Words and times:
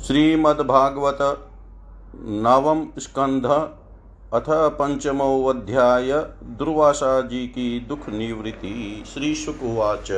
श्रीमद्भागवत 0.00 1.18
नवम 2.44 2.86
स्कंध 2.98 3.46
अथ 4.32 4.44
पंचमो 4.48 5.46
अध्याय 5.46 6.12
दुर्वासा 6.58 7.20
जी 7.20 7.46
की 7.46 7.80
दुख 7.80 8.08
निवृत्ति। 8.08 9.04
श्री 9.06 9.34
शुकुवाच 9.34 10.10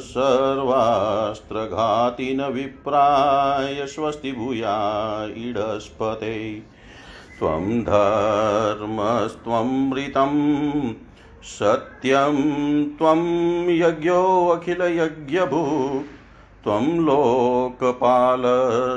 सर्वास्त्रघातिन 0.00 2.44
विप्राय 2.44 3.86
स्वस्ति 3.86 4.32
भूया 4.32 5.24
इडस्पते। 5.24 6.62
त्वं 7.38 7.80
धर्मस्त्वमृतं 7.80 10.32
सत्यं 11.42 12.84
त्वं 12.84 13.24
यज्ञोऽखिलयज्ञभू 13.68 15.64
त्वं 16.64 17.00
लोकपाल 17.00 18.42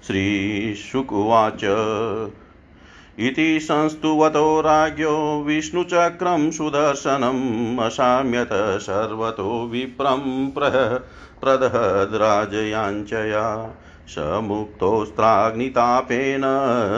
श्रीशुकुवाच। 0.07 1.61
इति 3.19 3.59
संस्तुवतो 3.61 4.61
राज्ञो 4.61 5.43
विष्णुचक्रं 5.47 6.51
सुदर्शनम् 6.51 7.79
अशाम्यत 7.79 8.49
सर्वतो 8.53 9.69
विप्रं 9.71 10.51
प्रह 10.51 10.99
प्रदहद्राजयाञ्चया। 11.41 13.75
स 14.07 14.39
मुक्तोऽस्त्राग्नितापेन 14.43 16.41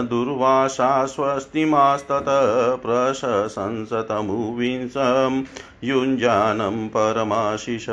दुर्वासा 0.09 1.05
स्वस्तिमास्ततः 1.05 2.75
प्रशंसतमुविंसं 2.75 5.43
युञ्जानं 5.83 6.87
परमाशिष। 6.87 7.85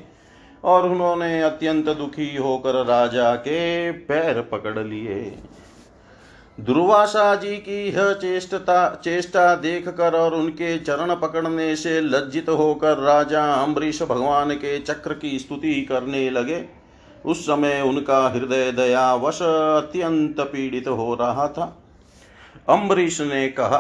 और 0.65 0.89
उन्होंने 0.89 1.43
अत्यंत 1.43 1.89
दुखी 1.89 2.37
होकर 2.37 2.85
राजा 2.85 3.35
के 3.35 3.93
पैर 3.93 4.41
पकड़ 4.43 4.79
लिए। 4.79 5.39
दुर्वासा 6.59 7.35
जी 7.35 7.57
की 7.57 7.89
यह 7.89 8.13
चेष्टता, 8.13 9.01
चेष्टा 9.05 9.55
देख 9.55 9.89
कर 9.89 10.15
और 10.15 10.35
उनके 10.35 10.79
चरण 10.79 11.15
पकड़ने 11.15 11.75
से 11.77 12.01
लज्जित 12.01 12.49
होकर 12.49 12.99
राजा 12.99 13.53
अम्बरीश 13.55 14.03
भगवान 14.03 14.55
के 14.55 14.79
चक्र 14.79 15.15
की 15.15 15.39
स्तुति 15.39 15.81
करने 15.83 16.31
लगे। 16.31 16.82
उस 17.27 17.43
समय 17.43 17.81
उनका 17.81 18.29
हृदय 18.29 18.73
दयावश 18.73 19.43
अत्यंत 19.43 20.41
पीड़ित 20.41 20.89
हो 20.89 21.15
रहा 21.15 21.49
था। 21.49 21.83
अम्बरीश 22.69 23.21
ने 23.21 23.49
कहा, 23.49 23.79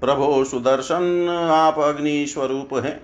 प्रभो 0.00 0.44
सुदर्शन, 0.44 1.28
आप 1.52 1.78
अग्नि 1.78 2.26
स्वरूप 2.26 2.68
हैं। 2.74 3.00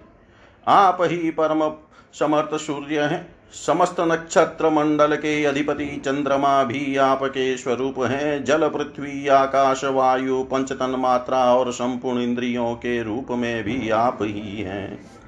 आप 0.67 0.99
ही 1.01 1.31
परम 1.31 1.73
समर्थ 2.13 2.61
सूर्य 2.61 3.01
हैं। 3.01 3.37
समस्त 3.67 3.97
नक्षत्र 4.01 4.71
मंडल 4.71 5.17
के 5.17 5.45
अधिपति 5.45 6.03
चंद्रमा 6.05 6.65
भी 6.65 6.97
आपके 6.97 7.57
स्वरूप 7.57 7.95
हैं। 7.99 8.45
जल, 8.45 8.69
पृथ्वी, 8.69 9.29
आकाश, 9.29 9.85
वायु, 9.85 10.43
पंचतन 10.43 10.91
मात्रा 10.91 11.55
और 11.55 11.73
संपूर्ण 11.73 12.21
इंद्रियों 12.21 12.75
के 12.75 13.03
रूप 13.03 13.27
में 13.31 13.65
भी 13.65 13.91
आप 13.91 14.19
ही 14.21 14.61
हैं। 14.61 15.20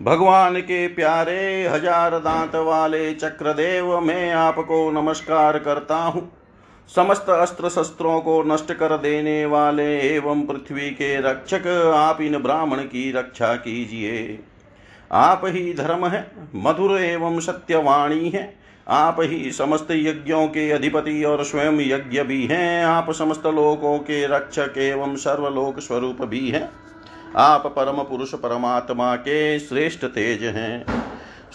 भगवान 0.00 0.56
के 0.60 0.86
प्यारे 0.88 1.68
हज़ार 1.68 2.18
दांत 2.18 2.54
वाले 2.56 3.12
चक्रदेव, 3.14 3.98
मैं 4.00 4.32
आपको 4.32 4.90
नमस्कार 4.90 5.58
करता 5.58 5.96
हूँ। 5.96 6.22
समस्त 6.90 7.28
अस्त्र 7.30 7.68
शस्त्रों 7.68 8.20
को 8.20 8.42
नष्ट 8.42 8.72
कर 8.72 8.96
देने 8.96 9.44
वाले 9.46 9.98
एवं 10.00 10.46
पृथ्वी 10.46 10.90
के 10.90 11.20
रक्षक, 11.20 11.66
आप 11.96 12.20
इन 12.20 12.38
ब्राह्मण 12.38 12.76
की 12.76 13.10
रक्षा 13.12 13.54
कीजिए। 13.54 14.38
आप 15.12 15.42
ही 15.44 15.74
धर्म 15.74 16.06
है, 16.06 16.26
मधुर 16.56 17.00
एवं 17.00 17.40
सत्यवाणी 17.40 18.28
है। 18.28 18.58
आप 18.88 19.16
ही 19.20 19.50
समस्त 19.52 19.88
यज्ञों 19.90 20.46
के 20.48 20.70
अधिपति 20.70 21.22
और 21.24 21.44
स्वयं 21.44 21.80
यज्ञ 21.80 22.22
भी 22.22 22.44
हैं। 22.46 22.84
आप 22.84 23.10
समस्त 23.10 23.46
लोकों 23.46 23.98
के 23.98 24.26
रक्षक 24.26 24.78
एवं 24.78 25.16
सर्वलोक 25.16 25.78
स्वरूप 25.78 26.24
भी 26.24 26.48
हैं। 26.50 26.70
आप 27.36 27.66
परम 27.66 28.02
पुरुष 28.02 28.34
परमात्मा 28.34 29.16
के 29.16 29.58
श्रेष्ठ 29.58 30.04
तेज 30.04 30.42
हैं। 30.44 30.84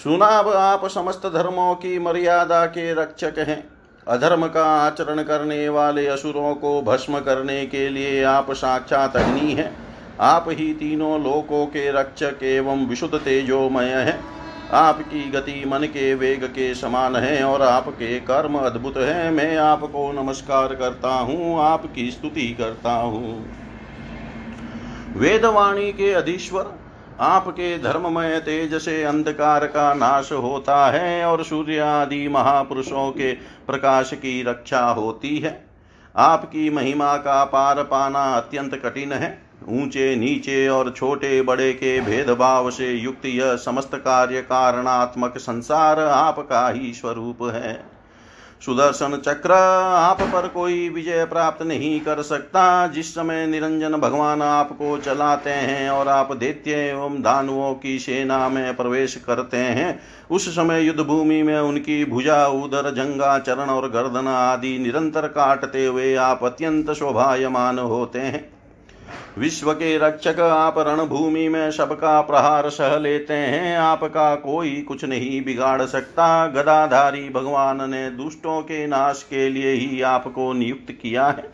सुनाब 0.04 0.48
आप 0.50 0.86
समस्त 0.86 1.26
धर्मों 1.26 1.76
की 1.76 2.00
मर्यादा 2.00 2.66
के 2.66 2.94
रक्षक 2.94 3.40
हैं। 3.40 3.68
अधर्म 4.08 4.48
का 4.48 4.66
आचरण 4.66 5.24
करने 5.24 5.70
वाले 5.70 6.08
असुरों 6.08 6.56
को 6.56 6.82
भस्म 6.82 7.20
करने 7.20 7.66
के 7.66 7.90
लिए 7.90 8.24
आप 8.24 8.52
साक्षात 8.52 9.16
अग्नि 9.16 9.52
हैं। 9.52 9.78
आप 10.20 10.46
ही 10.50 10.74
तीनों 10.74 11.24
लोकों 11.24 11.66
के 11.66 11.92
रक्षक 11.92 12.44
एवं 12.44 12.86
विशुद्ध 12.86 13.16
तेजोमय 13.16 13.86
हैं। 13.86 14.20
आपकी 14.72 15.30
गति 15.32 15.64
मन 15.68 15.80
के 15.80 16.14
वेग 16.16 16.44
के 16.44 16.74
समान 16.76 17.16
है 17.16 17.44
और 17.44 17.62
आपके 17.62 18.20
कर्म 18.20 18.56
अद्भुत 18.56 18.98
हैं। 18.98 19.32
मैं 19.32 19.58
आपको 19.58 20.12
नमस्कार 20.12 20.76
करता 20.76 21.10
हूँ, 21.10 21.60
आपकी 21.60 22.12
स्तुति 22.12 22.48
करता 22.50 22.92
हूँ। 22.92 23.65
वेदवाणी 25.16 25.92
के 25.92 26.12
अधीश्वर, 26.14 26.72
आपके 27.20 27.78
धर्ममय 27.78 28.40
तेज 28.40 28.74
से 28.76 29.04
अंधकार 29.04 29.66
का 29.66 29.94
नाश 29.94 30.32
होता 30.32 30.92
है 30.92 31.26
और 31.26 31.44
सूर्य 31.44 31.80
आदि 31.80 32.28
महापुरुषों 32.28 33.12
के 33.12 33.32
प्रकाश 33.68 34.14
की 34.14 34.44
रक्षा 34.44 34.86
होती 34.90 35.38
है। 35.38 35.66
आपकी 36.16 36.70
महिमा 36.70 37.16
का 37.18 37.44
पार 37.46 37.84
पाना 37.84 38.24
अत्यंत 38.34 38.76
कठिन 38.76 39.14
है। 39.14 39.42
ऊँचे, 39.70 40.16
नीचे 40.16 40.68
और 40.68 40.92
छोटे, 40.92 41.42
बड़े 41.42 41.74
के 41.74 42.00
भेदभाव 42.02 42.70
से 42.70 42.92
युक्त 42.92 43.26
यह 43.26 43.56
समस्त 43.56 43.96
कार्य 43.96 44.42
कारणात्मक 44.42 45.38
संसार 45.38 46.00
आपका 46.00 46.70
ही 46.70 46.94
स्वरूप 46.94 47.38
है। 47.44 47.95
सुदर्शन 48.62 49.22
चक्र, 49.26 49.52
आप 49.52 50.22
पर 50.22 50.48
कोई 50.48 50.88
विजय 50.90 51.26
प्राप्त 51.26 51.62
नहीं 51.64 52.00
कर 52.02 52.22
सकता। 52.22 52.88
जिस 52.88 53.14
समय 53.16 53.46
निरंजन 53.48 53.92
भगवान 53.92 54.42
आपको 54.42 54.98
चलाते 54.98 55.50
हैं 55.50 55.90
और 55.90 56.08
आप 56.08 56.36
दैत्य 56.36 56.72
एवं 56.72 57.22
दानुओं 57.22 57.74
की 57.74 57.98
सेना 58.00 58.50
में 58.50 58.76
प्रवेश 58.76 59.16
करते 59.16 59.58
हैं, 59.58 60.00
उस 60.32 60.50
समय 60.50 60.82
युद्ध 60.82 61.00
भूमि 61.00 61.42
में 61.44 61.60
उनकी 61.60 62.04
भुजा, 62.06 62.48
उदर, 62.48 62.94
जंगा, 62.94 63.38
चरण 63.40 63.70
और 63.70 63.90
गर्दन 63.90 64.28
आदि 64.28 64.78
निरंतर 64.80 65.28
काटते 65.28 65.86
हुए 65.86 66.16
आप 66.16 66.44
अत्यंत 66.44 66.92
शोभायमान 66.92 67.80
होते 67.80 68.20
हैं। 68.20 68.55
विश्व 69.38 69.74
के 69.74 69.98
रक्षक 69.98 70.40
आप 70.40 70.76
रणभूमि 70.78 71.48
में 71.50 71.72
सबका 71.72 72.22
प्रहार 72.22 72.70
सह 72.70 72.98
लेते 72.98 73.34
हैं। 73.34 73.78
आपका 73.78 74.36
कोई 74.36 74.82
कुछ 74.82 75.06
नहीं 75.06 75.44
बिगाड़ 75.46 75.82
सकता। 75.82 76.48
गदाधारी 76.48 77.30
भगवान 77.30 77.90
ने 77.92 78.10
दुष्टों 78.10 78.62
के 78.62 78.88
नाश 78.88 79.24
के 79.24 79.50
लिए 79.50 79.72
ही 79.72 80.02
आपको 80.02 80.54
नियुक्त 80.54 80.92
किया 80.92 81.28
है। 81.28 81.54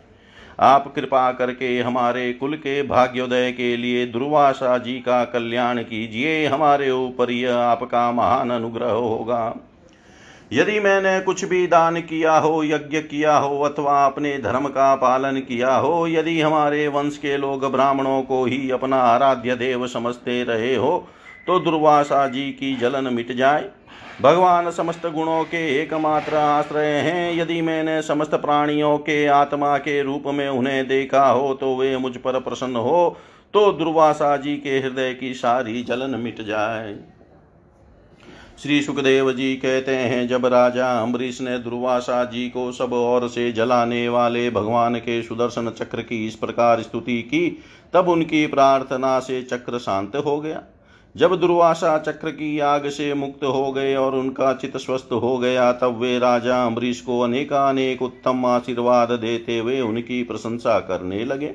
आप 0.60 0.92
कृपा 0.94 1.32
करके 1.32 1.80
हमारे 1.80 2.32
कुल 2.32 2.54
के 2.54 2.82
भाग्योदय 2.82 3.52
के 3.52 3.76
लिए 3.76 4.06
दुर्वासा 4.06 4.78
जी 4.78 4.92
का 4.92 5.24
कल्याण 5.24 5.78
कीजिए। 5.78 6.46
हमारे 6.46 6.90
ऊपर 6.90 7.30
यह 7.30 7.56
आपका 7.56 8.12
महान 8.12 8.50
अनुग्रह 8.50 8.90
होगा। 8.90 9.54
यदि 10.52 10.78
मैंने 10.80 11.20
कुछ 11.20 11.44
भी 11.44 11.66
दान 11.66 12.00
किया 12.00 12.36
हो, 12.36 12.62
यज्ञ 12.64 12.98
किया 13.00 13.36
हो, 13.36 13.60
अथवा 13.62 14.04
अपने 14.06 14.36
धर्म 14.38 14.66
का 14.68 14.94
पालन 14.94 15.38
किया 15.40 15.74
हो, 15.76 16.06
यदि 16.08 16.40
हमारे 16.40 16.86
वंश 16.88 17.16
के 17.18 17.36
लोग 17.36 17.70
ब्राह्मणों 17.72 18.22
को 18.22 18.44
ही 18.44 18.70
अपना 18.70 18.96
आराध्य 18.96 19.54
देव 19.56 19.86
समझते 19.86 20.42
रहे 20.44 20.74
हो 20.76 21.06
तो 21.46 21.58
दुर्वासा 21.58 22.26
जी 22.26 22.50
की 22.50 22.74
जलन 22.76 23.12
मिट 23.14 23.32
जाए। 23.32 23.70
भगवान 24.22 24.70
समस्त 24.70 25.06
गुणों 25.06 25.42
के 25.44 25.64
एकमात्र 25.80 26.36
आश्रय 26.36 26.86
हैं। 26.98 27.32
यदि 27.34 27.60
मैंने 27.62 28.00
समस्त 28.02 28.34
प्राणियों 28.34 28.96
के 28.98 29.26
आत्मा 29.26 29.76
के 29.78 30.02
रूप 30.02 30.24
में 30.26 30.48
उन्हें 30.48 30.86
देखा 30.88 31.26
हो 31.26 31.52
तो 31.54 31.74
वे 31.76 31.96
मुझ 31.96 32.16
पर 32.16 32.38
प्रसन्न 32.40 32.76
हो 32.78 33.16
तो 33.54 33.70
दुर्वासा 33.72 34.36
जी 34.36 34.56
के 34.56 34.78
हृदय 34.78 35.12
की 35.14 35.32
सारी 35.34 35.82
जलन 35.82 36.18
मिट 36.20 36.42
जाए। 36.42 36.94
श्री 38.62 38.82
सुखदेव 38.82 39.32
जी 39.32 39.56
कहते 39.56 39.96
हैं, 39.96 40.28
जब 40.28 40.46
राजा 40.46 41.02
अम्बरीश 41.02 41.40
ने 41.40 41.58
दुर्वासा 41.58 42.24
जी 42.24 42.48
को 42.48 42.72
सब 42.72 42.92
ओर 42.92 43.28
से 43.28 43.52
जलाने 43.52 44.08
वाले 44.08 44.50
भगवान 44.50 44.96
के 44.96 45.22
सुदर्शन 45.22 45.70
चक्र 45.70 46.02
की 46.02 46.26
इस 46.26 46.34
प्रकार 46.34 46.82
स्तुति 46.82 47.22
की, 47.22 47.58
तब 47.94 48.08
उनकी 48.08 48.46
प्रार्थना 48.46 49.20
से 49.20 49.42
चक्र 49.42 49.78
शांत 49.78 50.16
हो 50.16 50.40
गया। 50.40 50.62
जब 51.16 51.36
दुर्वासा 51.36 51.98
चक्र 51.98 52.30
की 52.30 52.58
आग 52.58 52.88
से 52.88 53.14
मुक्त 53.14 53.44
हो 53.44 53.72
गए 53.72 53.94
और 53.94 54.14
उनका 54.14 54.52
चित 54.52 54.76
स्वस्थ 54.76 55.08
हो 55.12 55.38
गया, 55.38 55.72
तब 55.72 55.98
वे 55.98 56.18
राजा 56.18 56.64
अम्बरीश 56.66 57.00
को 57.00 57.20
अनेकानेक 57.20 58.02
उत्तम 58.02 58.46
आशीर्वाद 58.46 59.10
देते 59.10 59.58
हुए 59.58 59.80
उनकी 59.80 60.22
प्रशंसा 60.22 60.78
करने 60.78 61.24
लगे। 61.24 61.54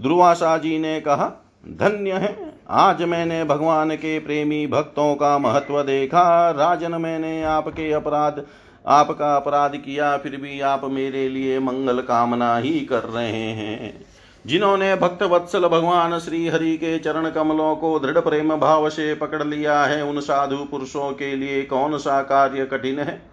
दुर्वासा 0.00 0.58
जी 0.58 0.78
ने 0.78 1.00
कहा, 1.00 1.32
धन्य 1.68 2.12
है 2.12 2.51
आज 2.74 3.02
मैंने 3.02 3.44
भगवान 3.44 3.90
के 3.90 4.18
प्रेमी 4.18 4.66
भक्तों 4.66 5.14
का 5.14 5.38
महत्व 5.38 5.82
देखा। 5.82 6.50
राजन 6.50 6.92
मैंने 6.92 7.42
आपके 7.42 7.92
अपराध, 7.92 8.42
आपका 8.86 9.36
अपराध 9.36 9.76
किया, 9.76 10.16
फिर 10.16 10.36
भी 10.36 10.60
आप 10.60 10.84
मेरे 10.84 11.28
लिए 11.28 11.58
मंगल 11.58 12.00
कामना 12.00 12.56
ही 12.56 12.80
कर 12.80 13.02
रहे 13.02 13.32
हैं। 13.32 14.04
जिन्होंने 14.46 14.96
भक्त 14.96 15.22
वत्सल 15.22 15.68
भगवान 15.68 16.18
श्री 16.18 16.48
हरि 16.48 16.76
के 16.76 16.98
चरण 16.98 17.30
कमलों 17.30 17.76
को 17.76 17.98
दृढ़ 17.98 18.18
प्रेम 18.18 18.56
भाव 18.56 18.90
से 18.90 19.14
पकड़ 19.14 19.44
लिया 19.44 19.84
है, 19.84 20.04
उन 20.04 20.20
साधु 20.20 20.56
पुरुषों 20.56 21.12
के 21.12 21.36
लिए 21.36 21.62
कौन 21.62 21.98
सा 21.98 22.22
कार्य 22.22 22.64
कठिन 22.64 22.98
है? 22.98 23.31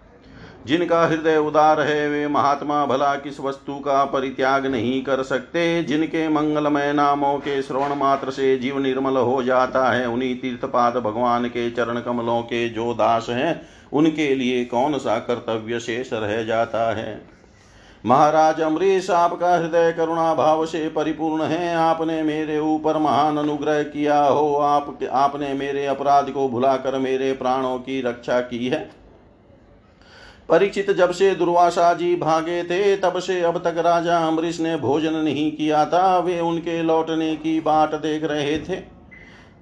जिनका 0.66 1.06
हृदय 1.06 1.36
उदार 1.36 1.80
है, 1.80 2.08
वे 2.08 2.28
महात्मा 2.28 2.86
भला 2.86 3.14
किस 3.14 3.40
वस्तु 3.40 3.74
का 3.74 4.04
परित्याग 4.04 4.66
नहीं 4.66 5.04
कर 5.04 5.22
सकते? 5.22 5.82
जिनके 5.82 6.28
मंगलमय 6.28 6.92
नामों 6.92 7.38
के 7.38 7.62
श्रवण 7.62 7.94
मात्र 7.94 8.30
से 8.30 8.58
जीव 8.58 8.78
निर्मल 8.78 9.16
हो 9.16 9.42
जाता 9.42 9.90
है, 9.92 10.08
उन्हीं 10.08 10.36
तीर्थपाद 10.36 10.96
भगवान 10.96 11.44
के 11.44 11.70
चरण 11.70 12.00
कमलों 12.00 12.42
के 12.42 12.68
जो 12.68 12.94
दास 12.94 13.26
हैं, 13.30 13.68
उनके 13.92 14.34
लिए 14.34 14.64
कौन 14.64 14.98
सा 14.98 15.18
कर्तव्य 15.18 15.80
शेष 15.80 16.12
रह 16.12 16.42
जाता 16.42 16.94
है? 16.94 17.40
महाराज 18.06 18.60
अमरीश, 18.60 19.10
आपका 19.10 19.58
हृदय 19.58 19.92
करुणा 19.92 20.34
भाव 20.34 20.66
से 20.66 20.88
परिपूर्ण 20.88 21.42
है। 21.42 21.76
आपने 21.76 22.22
मेरे 22.22 22.58
ऊपर 22.58 22.98
महान 22.98 23.36
अनुग्रह 23.36 23.82
किया 23.82 24.24
हो। 24.24 24.54
आप, 24.54 24.98
आपने 25.12 25.54
मेरे 25.54 25.86
अपराध 25.86 26.30
को 26.30 26.48
भुलाकर 26.48 26.98
मेरे 26.98 27.32
प्राणों 27.32 27.78
की 27.78 28.02
रक्षा 28.02 28.40
की 28.40 28.68
है। 28.68 28.99
परीक्षित 30.50 30.90
जब 30.90 31.10
से 31.10 31.34
दुर्वासा 31.34 31.94
जी 31.94 32.16
भागे 32.16 32.62
थे, 32.62 32.96
तब 32.96 33.18
से 33.18 33.40
अब 33.40 33.58
तक 33.58 33.78
राजा 33.78 34.18
अम्बरीश 34.18 34.60
ने 34.60 34.76
भोजन 34.76 35.12
नहीं 35.12 35.52
किया 35.52 35.84
था। 35.86 36.18
वे 36.18 36.40
उनके 36.40 36.82
लौटने 36.82 37.36
की 37.36 37.60
बाट 37.60 37.94
देख 37.94 38.24
रहे 38.24 38.58
थे। 38.58 39.00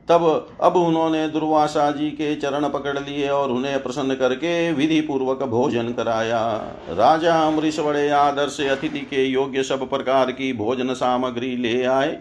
तब, 0.08 0.48
अब 0.60 0.76
उन्होंने 0.76 1.28
दुर्वासा 1.28 1.90
जी 1.90 2.10
के 2.10 2.36
चरण 2.36 2.68
पकड़ 2.68 2.98
लिए 2.98 3.28
और 3.28 3.50
उन्हें 3.50 3.82
प्रसन्न 3.82 4.14
करके 4.14 4.72
विधि 4.72 5.00
पूर्वक 5.00 5.42
भोजन 5.42 5.92
कराया। 5.92 6.46
राजा 6.90 7.34
अम्बरीश 7.40 7.80
बड़े 7.80 8.08
आदर 8.08 8.48
से 8.48 8.68
अतिथि 8.68 9.00
के 9.00 9.24
योग्य 9.24 9.62
सब 9.62 9.90
प्रकार 9.90 10.32
की 10.32 10.52
भोजन 10.52 10.94
सामग्री 10.94 11.56
ले 11.56 11.84
आए। 11.84 12.18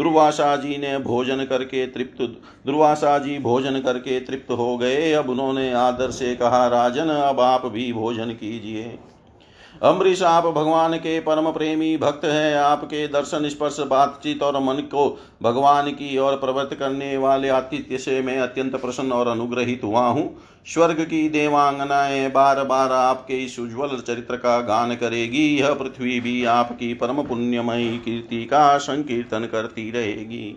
दुर्वासा 0.00 0.56
जी 0.56 0.76
ने 0.78 0.98
भोजन 0.98 1.44
करके 1.44 1.86
तृप्त 1.86 2.22
दुर्वासा 2.66 3.18
जी 3.18 3.38
भोजन 3.38 3.80
करके 3.80 4.20
तृप्त 4.20 4.50
हो 4.50 4.76
गए। 4.78 5.12
अब 5.12 5.30
उन्होंने 5.30 5.72
आदर 5.72 6.10
से 6.10 6.34
कहा, 6.36 6.66
राजन, 6.66 7.08
अब 7.08 7.40
आप 7.40 7.66
भी 7.66 7.92
भोजन 7.92 8.30
कीजिए। 8.32 8.98
अम्बरीश, 9.82 10.22
आप 10.22 10.46
भगवान 10.46 10.96
के 10.96 11.20
परम 11.20 11.50
प्रेमी 11.52 11.96
भक्त 11.96 12.24
हैं। 12.24 12.56
आपके 12.56 13.06
दर्शन, 13.08 13.48
स्पर्श, 13.48 13.76
बातचीत 13.80 14.42
और 14.42 14.60
मन 14.60 14.80
को 14.80 15.18
भगवान 15.42 15.90
की 15.90 16.18
ओर 16.18 16.36
प्रवृत्त 16.36 16.74
करने 16.74 17.16
वाले 17.16 17.48
आतिथ्य 17.48 17.98
से 17.98 18.20
मैं 18.22 18.38
अत्यंत 18.38 18.76
प्रसन्न 18.76 19.12
और 19.12 19.28
अनुग्रहित 19.28 19.84
हुआ 19.84 20.06
हूँ। 20.06 20.38
स्वर्ग 20.66 21.00
की 21.00 21.28
देवांगनाएँ 21.28 22.30
बार 22.30 22.64
बार 22.64 22.92
आपके 22.92 23.44
इस 23.44 23.58
उज्ज्वल 23.58 23.98
चरित्र 24.00 24.36
का 24.36 24.60
गान 24.60 24.94
करेगी। 24.94 25.46
यह 25.58 25.74
पृथ्वी 25.74 26.20
भी 26.20 26.44
आपकी 26.44 26.94
परम 26.94 27.22
पुण्यमयी 27.22 27.98
कीर्ति 27.98 28.44
का 28.44 28.78
संकीर्तन 28.78 29.48
करती 29.52 29.90
रहेगी। 29.90 30.56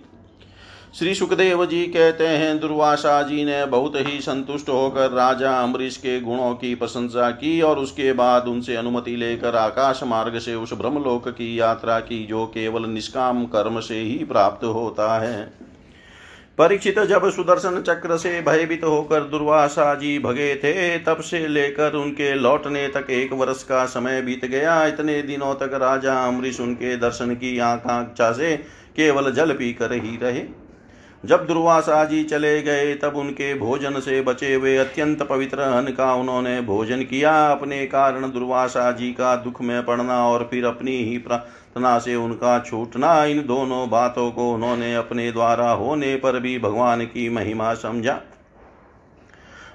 श्री 0.94 1.14
सुखदेव 1.16 1.66
जी 1.66 1.86
कहते 1.86 2.26
हैं, 2.28 2.60
दुर्वासा 2.60 3.22
जी 3.22 3.46
ने 3.46 3.66
बहुत 3.66 3.96
ही 3.98 4.20
संतुष्ट 4.22 4.68
होकर 4.70 5.12
राजा 5.12 5.52
अम्बरीश 5.54 5.98
के 5.98 6.20
गुणों 6.22 6.54
की 6.56 6.76
प्रशंसा 6.76 7.30
की 7.32 7.62
और 7.62 7.80
उसके 7.80 8.14
बाद 8.14 8.48
उनसे 8.48 8.76
अनुमति 8.76 9.16
लेकर 9.16 9.56
आकाश 9.56 10.04
मार्ग 10.04 10.38
से 10.40 10.56
उस 10.56 10.74
ब्रह्मलोक 10.74 11.30
की 11.30 11.60
यात्रा 11.60 12.00
की, 12.00 12.24
जो 12.26 12.46
केवल 12.46 12.86
निष्काम 12.86 13.46
कर्म 13.46 13.80
से 13.80 14.00
ही 14.00 14.24
प्राप्त 14.24 14.66
होता 14.66 15.20
है। 15.20 15.44
परीक्षित 16.58 17.00
जब 17.00 17.30
सुदर्शन 17.32 17.82
चक्र 17.82 18.18
से 18.18 18.42
भयभीत 18.42 18.84
होकर 18.84 19.20
दुर्वासा 19.22 19.94
जी 19.96 20.18
भगे 20.20 20.56
थे, 20.56 20.98
तब 20.98 21.22
से 21.22 21.48
लेकर 21.48 21.94
उनके 21.94 22.34
लौटने 22.34 22.88
तक 22.88 23.10
एक 23.10 23.34
वर्ष 23.34 23.64
का 23.64 23.86
समय 23.86 24.22
बीत 24.22 24.46
गया। 24.46 24.84
इतने 24.86 25.22
दिनों 25.22 25.54
तक 25.56 25.74
राजा 25.74 26.24
अम्बरीश 26.26 26.60
उनके 26.60 26.98
दर्शन 26.98 27.36
की 27.36 27.60
आकांक्षा 27.60 28.32
से 28.32 28.58
केवल 28.96 29.32
जल 29.32 29.52
पी 29.52 29.74
कर 29.74 29.94
ही 29.94 30.18
रहे। 30.18 30.63
जब 31.26 31.46
दुर्वासा 31.48 32.04
जी 32.06 32.24
चले 32.24 32.62
गए, 32.62 32.94
तब 32.96 33.16
उनके 33.16 33.54
भोजन 33.54 34.00
से 34.00 34.22
बचे 34.22 34.54
हुए 34.54 34.76
अत्यंत 34.78 35.22
पवित्र 35.24 35.60
अन्न 35.60 35.92
का 35.92 36.14
उन्होंने 36.14 36.62
भोजन 36.62 37.02
किया। 37.02 37.32
अपने 37.52 37.86
कारण 37.86 38.32
दुर्वासा 38.32 38.92
जी 38.92 39.12
का 39.12 39.36
दुख 39.36 39.62
में 39.62 39.86
पड़ना 39.86 40.28
और 40.28 40.48
फिर 40.52 40.66
अपनी 40.66 40.98
ही 40.98 41.18
प्रार्थना 41.18 41.98
से 42.00 42.16
उनका 42.16 42.60
छूटना, 42.60 43.26
इन 43.26 43.46
दोनों 43.46 43.90
बातों 43.90 44.32
को 44.32 44.52
उन्होंने 44.54 44.96
अपने 44.96 45.32
द्वारा 45.32 45.72
होने 45.72 46.16
पर 46.16 46.40
भी 46.40 46.60
भगवान 46.60 47.06
की 47.06 47.30
महिमा 47.30 47.74
समझा। 47.74 48.20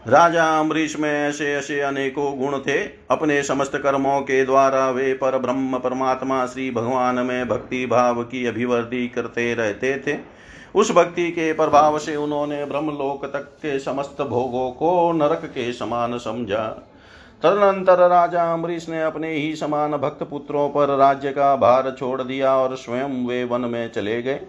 राजा 0.09 0.45
अम्बरीश 0.59 0.99
में 0.99 1.11
ऐसे 1.29 1.53
ऐसे 1.55 1.81
अनेकों 1.81 2.39
गुण 2.39 2.59
थे। 2.59 2.79
अपने 3.11 3.43
समस्त 3.43 3.77
कर्मों 3.77 4.21
के 4.21 4.45
द्वारा 4.45 4.91
वे 4.91 5.13
पर 5.15 5.39
ब्रह्म 5.39 5.79
परमात्मा 5.79 6.47
श्री 6.47 6.71
भगवान 6.71 7.15
में 7.15 7.49
भक्ति 7.49 7.87
भाव 7.87 8.23
की 8.23 8.47
अभिवृद्धि 8.47 9.09
करते 9.09 9.55
रहते 9.55 10.03
थे। 10.07 10.38
उस 10.79 10.91
भक्ति 10.91 11.31
के 11.31 11.53
प्रभाव 11.53 11.99
से 11.99 12.17
उन्होंने 12.17 12.65
ब्रह्मलोक 12.65 13.25
तक 13.27 13.41
के 13.41 13.79
समस्त 13.79 14.23
भोगों 14.23 14.71
को 14.71 15.13
नरक 15.13 15.45
के 15.45 15.73
समान 15.73 16.19
समझा। 16.19 16.67
तदनंतर 17.43 18.09
राजा 18.09 18.53
अम्बरीश 18.53 18.89
ने 18.89 19.03
अपने 19.03 19.33
ही 19.33 19.57
समान 19.57 19.97
भक्त 19.97 20.23
पुत्रों 20.23 20.69
पर 20.69 20.97
राज्य 20.97 21.31
का 21.31 21.57
भार 21.57 21.97
छोड़ 21.99 22.23
दिया 22.23 22.57
और 22.57 22.77
स्वयं 22.77 23.27
वे 23.27 23.45
वन 23.45 23.61
में 23.61 23.93
चले 23.93 24.23
गए। 24.23 24.41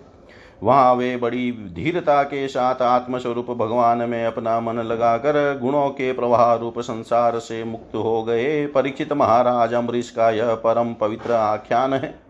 वहाँ 0.64 0.94
वे 0.94 1.18
बड़ी 1.18 1.52
धीरता 1.52 2.24
के 2.24 2.48
साथ 2.48 2.82
आत्मस्वरूप 2.82 3.52
भगवान 3.52 3.98
में 3.98 4.26
अपना 4.26 4.60
मन 4.60 4.80
लगाकर 4.80 5.60
गुणों 5.62 5.90
के 5.90 6.14
प्रवाह 6.14 6.54
रूप 6.54 6.80
संसार 6.80 7.40
से 7.40 7.64
मुक्त 7.64 7.96
हो 7.96 8.24
गए। 8.24 8.66
परीक्षित 8.68 9.14
महाराज 9.14 9.74
अम्बरीश 9.74 10.10
का 10.10 10.30
यह 10.30 10.56
परम 10.56 10.94
पवित्र 10.94 11.32
आख्यान 11.32 11.94
है। 11.94 12.29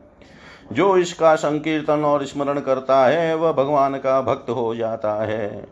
जो 0.74 0.98
इसका 0.98 1.36
संकीर्तन 1.36 2.04
और 2.06 2.26
स्मरण 2.26 2.60
करता 2.60 3.06
है, 3.06 3.36
वह 3.36 3.52
भगवान 3.52 3.96
का 3.96 4.22
भक्त 4.22 4.50
हो 4.50 4.76
जाता 4.76 5.14
है। 5.26 5.68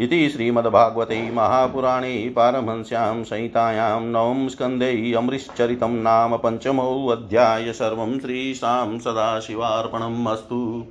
इति 0.00 0.28
श्रीमद्भागवते 0.28 1.30
महापुराणे 1.30 2.32
पारमहंस्यां 2.36 3.24
संहितायां 3.24 4.00
नवं 4.00 4.48
स्कन्धे 4.48 5.12
अमृश्चरितं 5.12 5.90
नाम 5.90 6.36
पञ्चमोऽध्याय 6.36 7.72
सर्वं 7.72 8.18
श्रीशां 8.20 8.98
सदाशिवार्पणम् 8.98 10.26
अस्तु। 10.28 10.84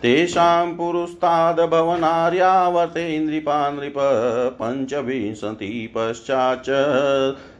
तेषां 0.02 0.74
पुरुस्ताद्भवनार्यावर्तेन्द्रिपा 0.74 3.70
नृप 3.70 3.94
पञ्चविंशति 4.62 5.92
पश्चाच्च 5.96 6.70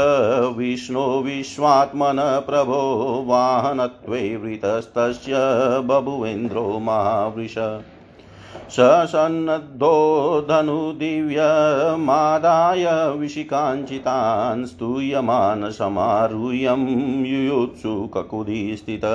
विष्णो 0.58 1.22
विश्वात्मन 1.22 2.44
प्रभो 2.50 3.25
वाहनत्वे 3.27 4.38
वृतस्तस्य 4.38 5.34
बभुवेन्द्रो 5.86 6.79
महावृष। 6.79 7.56
ससन्नद्धो 8.75 9.96
धनुदिव्यमादाय 10.50 12.85
विशिकाञ्चितान् 13.18 14.66
स्तूयमान् 14.66 15.72
समारुह्यं 15.72 16.85
युयुत्सु 17.25 17.94
ककुदी 18.14 18.75
स्थित 18.77 19.05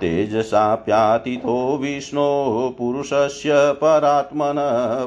तेजसाप्यातितो 0.00 1.56
विष्णो 1.82 2.28
पुरुषस्य 2.78 3.52
परात्मन 3.82 4.58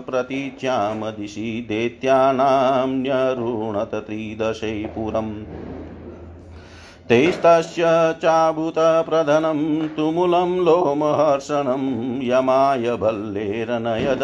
प्रतीच्यां 0.10 1.12
दिशि 1.19 1.49
दैत्यानां 1.69 2.89
न्यरुणत 2.89 3.95
त्रिदशै 4.08 4.73
तैस्तस्य 7.10 7.84
चाभूतप्रधनं 8.22 9.88
तुमुलं 9.88 10.65
लोमहर्षणं 10.65 11.84
यमाय 12.24 12.80
भल्लेरनयद 12.80 14.19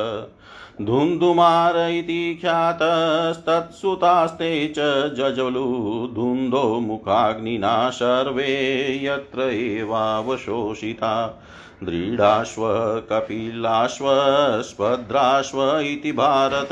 धुन्धुमार 0.83 1.77
इति 1.77 2.39
ख्यातस्तत्सुतास्ते 2.41 4.69
च 4.69 4.75
जजलु 5.17 6.09
धुन्धो 6.15 6.81
मुखाग्निना 6.81 7.91
सर्वे 7.91 9.07
यत्र 9.07 9.41
एवावशोषिता। 9.41 11.43
दृढाश्व 11.85 12.69
इति 15.79 16.13
भारत। 16.13 16.69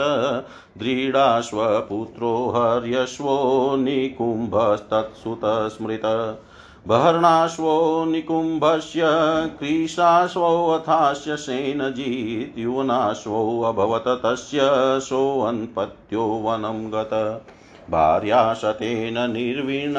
दृढाश्वपुत्रो 0.78 2.52
हर्यश्वो 2.56 3.76
निकुम्भस्तत्सुतस्मृत। 3.76 6.02
बहर्णाश्वो 6.86 8.04
निकुम्भस्य 8.04 9.02
क्रीशाश्वोऽथास्य 9.58 11.36
सेनजित् 11.36 12.58
युवनाश्वोऽभवत् 12.58 14.22
तस्य 14.22 14.60
सोऽन्पत्यो 15.00 16.22
वनं 16.22 16.92
गत। 16.92 17.42
भार्या 17.90 18.54
शतेन 18.54 19.32
निर्वीण 19.32 19.96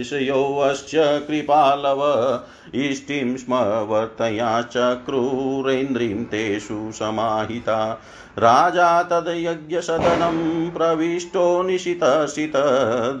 ऋषयोश्च 0.00 0.92
कृपालव, 1.28 2.02
इष्टिं 2.74 3.36
स्म 3.36 3.54
वर्तयाश्चक्रूरेन्द्रिं 3.88 6.24
तेषु 6.24 6.90
समाहिता। 6.92 8.00
राजा 8.38 9.02
तद्यज्ञसदनं 9.02 10.70
प्रविष्टो 10.70 11.62
निशितशित 11.62 12.52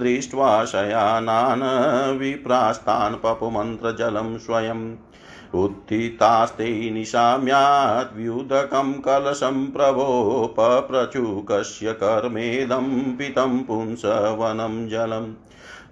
दृष्ट्वा 0.02 0.64
शयानान् 0.64 2.18
विप्रास्तान् 2.18 3.14
पपुमन्त्रजलं 3.14 4.38
स्वयं 4.38 5.11
उत्थितास्ते 5.54 6.90
निशाम्याद्व्युदकं 6.90 8.92
कलशं 8.92 9.66
प्रभो 9.66 10.56
पप्रचुकस्य 10.60 11.92
कर्मेदं 11.92 13.16
पितं 13.16 13.58
पुंसवनं 13.58 14.88
जलम् 14.88 15.32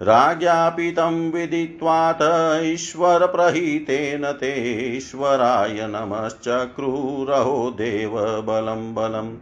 राज्ञापितं 0.01 1.31
विदित्वात 1.31 2.19
ईश्वरप्रहीतेन 2.63 4.31
तेश्वराय 4.31 5.73
नमश्चक्रुरहो 5.73 7.71
देव 7.71 8.19
बलं। 8.19 8.93
बलम् 8.93 9.37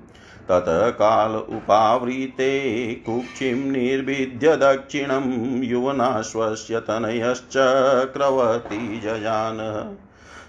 ततः 0.49 0.89
काल 0.89 1.35
उपावृते 1.35 2.93
कुक्षिं 2.93 3.71
निर्विद्य 3.71 4.55
दक्षिणं 4.55 5.63
युवनाश्वस्य 5.63 6.79
तनयश्चक्रवर्ती 6.79 8.99
जजान 8.99 9.57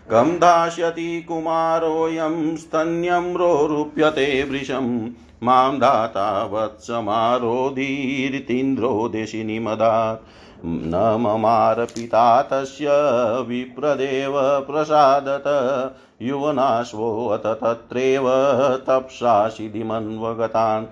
कं 0.07 0.37
दास्यति 0.37 1.25
कुमारोऽयं 1.29 2.57
स्तन्यं 2.57 3.35
रोरुप्यते 3.35 4.45
वृषं। 4.45 5.11
माँ 5.43 5.79
दाता 5.79 6.45
वत्समारोधीरितीन्द्रो 6.45 9.09
दिशिनिमदात् 9.09 10.21
न 10.65 11.19
ममार 11.21 11.85
पिता 11.85 12.43
तस्य 12.43 12.87
विप्रदेव 13.49 14.33
प्रसादत। 14.37 15.97
युवनाश्वोऽत 16.23 17.43
तत्रैव 17.47 18.25
तप्सा 18.87 19.49
शिधिमन्वगतान् 19.49 20.87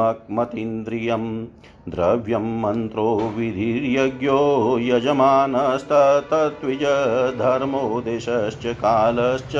मक्मतीन्द्रियं 0.00 1.44
द्रव्यं 1.88 2.60
मन्त्रो 2.60 3.34
विधिर्यज्ञो 3.36 4.78
यजमानस्तत्त्विज 4.78 6.82
धर्मो 7.38 8.00
देशश्च 8.00 8.66
कालश्च 8.66 9.52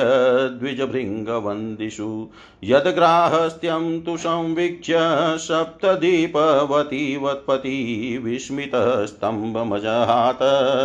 द्विजभृङ्गवन्दिषु। 0.49 2.29
यद्ग्राहस्थ्यं 2.64 4.01
तु 4.01 4.16
संवीक्ष्य 4.16 4.99
सप्तदीपवतीवत्पति 5.38 8.21
विस्मितस्तम्भमजहात 8.25 10.38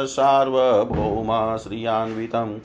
सार्वभौमा 0.08 1.58
श्रियान्वितम् 1.58 2.60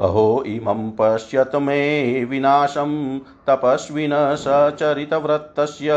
अहो 0.00 0.44
इमं 0.46 0.90
पश्यत 0.90 1.50
मे 1.54 2.24
विनाशं 2.24 3.18
तपस्विन 3.48 4.12
सचरितव्रतस्य 4.14 5.90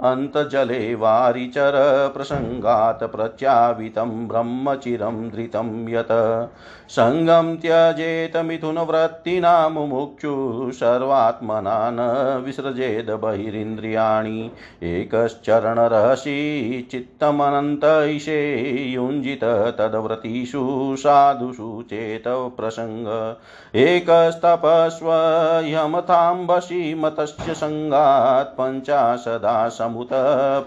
अन्तजले 0.00 0.94
वारिचर 0.94 1.72
प्रसङ्गात् 2.16 3.04
प्रत्यावितं 3.04 4.28
ब्रह्मचिरं 4.28 5.30
धृतं 5.30 5.88
यत्। 5.88 6.48
सङ्गं 6.88 7.56
त्यजेत 7.56 8.36
मिथुनवृत्तिना 8.36 9.68
मुमुक्षु 9.68 10.70
सर्वात्मना 10.74 11.90
न 11.90 12.42
विसृजेद 12.44 13.10
बहिरिन्द्रियाणि। 13.10 14.50
एकश्चरणरहसि 14.82 16.88
चित्तमनन्तैषे 16.90 18.38
युञ्जित 18.92 19.74
तद्व्रतीषु 19.78 20.96
साधुषु 20.98 21.84
चेत 21.90 22.24
प्रसङ्ग 22.28 23.36
एकस्तपस्वयमथाम्बसि 23.74 26.73
काशीमतस्य 26.74 27.54
सङ्गात् 27.54 28.58
पञ्चाशदा 28.58 29.68
समुत 29.68 30.08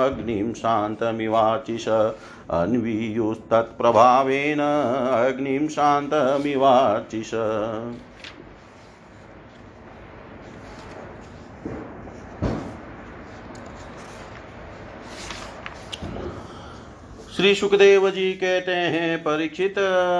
अग्निं 0.05 0.53
शान्तमिवाचिष। 0.53 1.89
अन्वियुस्तत्प्रभावेन 2.51 4.61
अग्निं 5.27 5.69
शान्तमिवाचिष। 5.69 7.31
श्री 17.41 17.55
सुखदेव 17.55 18.11
जी 18.11 18.33
कहते 18.33 18.73
हैं, 18.73 19.19
परीक्षित 19.19 19.79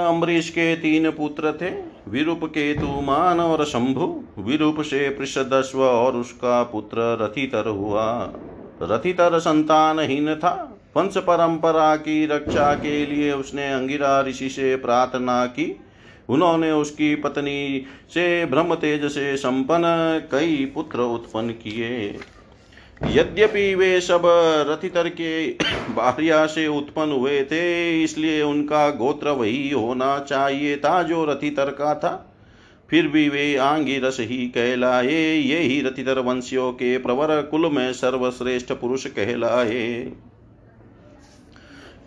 अम्बरीश 0.09 0.49
के 0.49 0.75
तीन 0.75 1.11
पुत्र 1.11 1.51
थे, 1.51 1.69
विरूप 2.07 2.39
केतु 2.43 2.87
मान 2.87 3.39
और 3.39 3.65
शंभु। 3.65 4.23
विरूप 4.37 4.81
से 4.81 5.09
पृषदस्व 5.09 5.83
और 5.83 6.15
उसका 6.15 6.63
पुत्र 6.63 6.97
रथितर 7.21 7.67
हुआ। 7.67 8.33
रथितर 8.81 9.39
संतानहीन 9.39 10.35
था। 10.35 10.77
वंश 10.97 11.17
परंपरा 11.17 11.95
की 11.95 12.25
रक्षा 12.25 12.73
के 12.73 13.05
लिए 13.05 13.31
उसने 13.31 13.73
अंगिरा 13.73 14.21
ऋषि 14.21 14.49
से 14.49 14.75
प्रार्थना 14.75 15.45
की। 15.45 15.79
उन्होंने 16.29 16.71
उसकी 16.71 17.15
पत्नी 17.15 17.85
से 18.09 18.45
ब्रह्म 18.45 18.75
तेज 18.75 19.05
से 19.05 19.37
संपन्न 19.37 19.83
कई 20.31 20.71
पुत्र 20.75 20.99
उत्पन्न 20.99 21.49
किए। 21.49 22.19
यद्यपि 23.09 23.75
वे 23.75 24.01
सब 24.01 24.21
रथितर 24.69 25.09
के 25.09 25.49
भार्या 25.93 26.45
से 26.45 26.67
उत्पन्न 26.67 27.11
हुए 27.11 27.43
थे, 27.43 28.03
इसलिए 28.03 28.41
उनका 28.41 28.89
गोत्र 28.89 29.29
वही 29.29 29.69
होना 29.69 30.19
चाहिए 30.19 30.77
था 30.77 31.03
जो 31.03 31.25
रथितर 31.25 31.69
का 31.69 31.95
था। 31.95 32.27
फिर 32.89 33.07
भी 33.07 33.29
वे 33.29 33.55
आंगिरस 33.55 34.17
ही 34.19 34.37
कहलाए, 34.47 35.35
ये 35.35 35.59
ही 35.59 35.81
रथितर 35.81 36.19
वंशियों 36.19 36.71
के 36.71 36.97
प्रवर 36.97 37.41
कुल 37.41 37.71
में 37.71 37.93
सर्वश्रेष्ठ 37.93 38.71
पुरुष 38.71 39.05
कहलाए। 39.05 40.11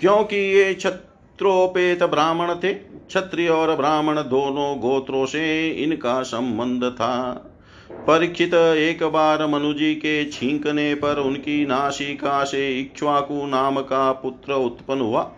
क्योंकि 0.01 0.37
ये 0.37 0.75
छत्रोपेत 0.75 2.03
ब्राह्मण 2.03 2.55
थे, 2.55 2.75
क्षत्रिय 2.75 3.49
और 3.49 3.77
ब्राह्मण 3.77 4.17
दोनों 4.17 4.79
गोत्रों 4.79 5.27
से 5.27 5.69
इनका 5.69 6.23
संबंध 6.23 6.85
था। 6.85 7.51
परीक्षित 7.93 8.55
एक 8.55 9.03
बार 9.05 9.47
मनुजी 9.47 9.95
के 9.95 10.25
छींकने 10.25 10.95
पर 10.95 11.19
उनकी 11.19 11.67
नासिका 11.67 12.45
से 12.45 12.81
इक्ष्वाकु 12.81 13.47
नाम 13.47 13.81
का 13.81 14.13
पुत्र 14.13 14.53
उत्पन्न 14.53 15.01
हुआ। 15.01 15.31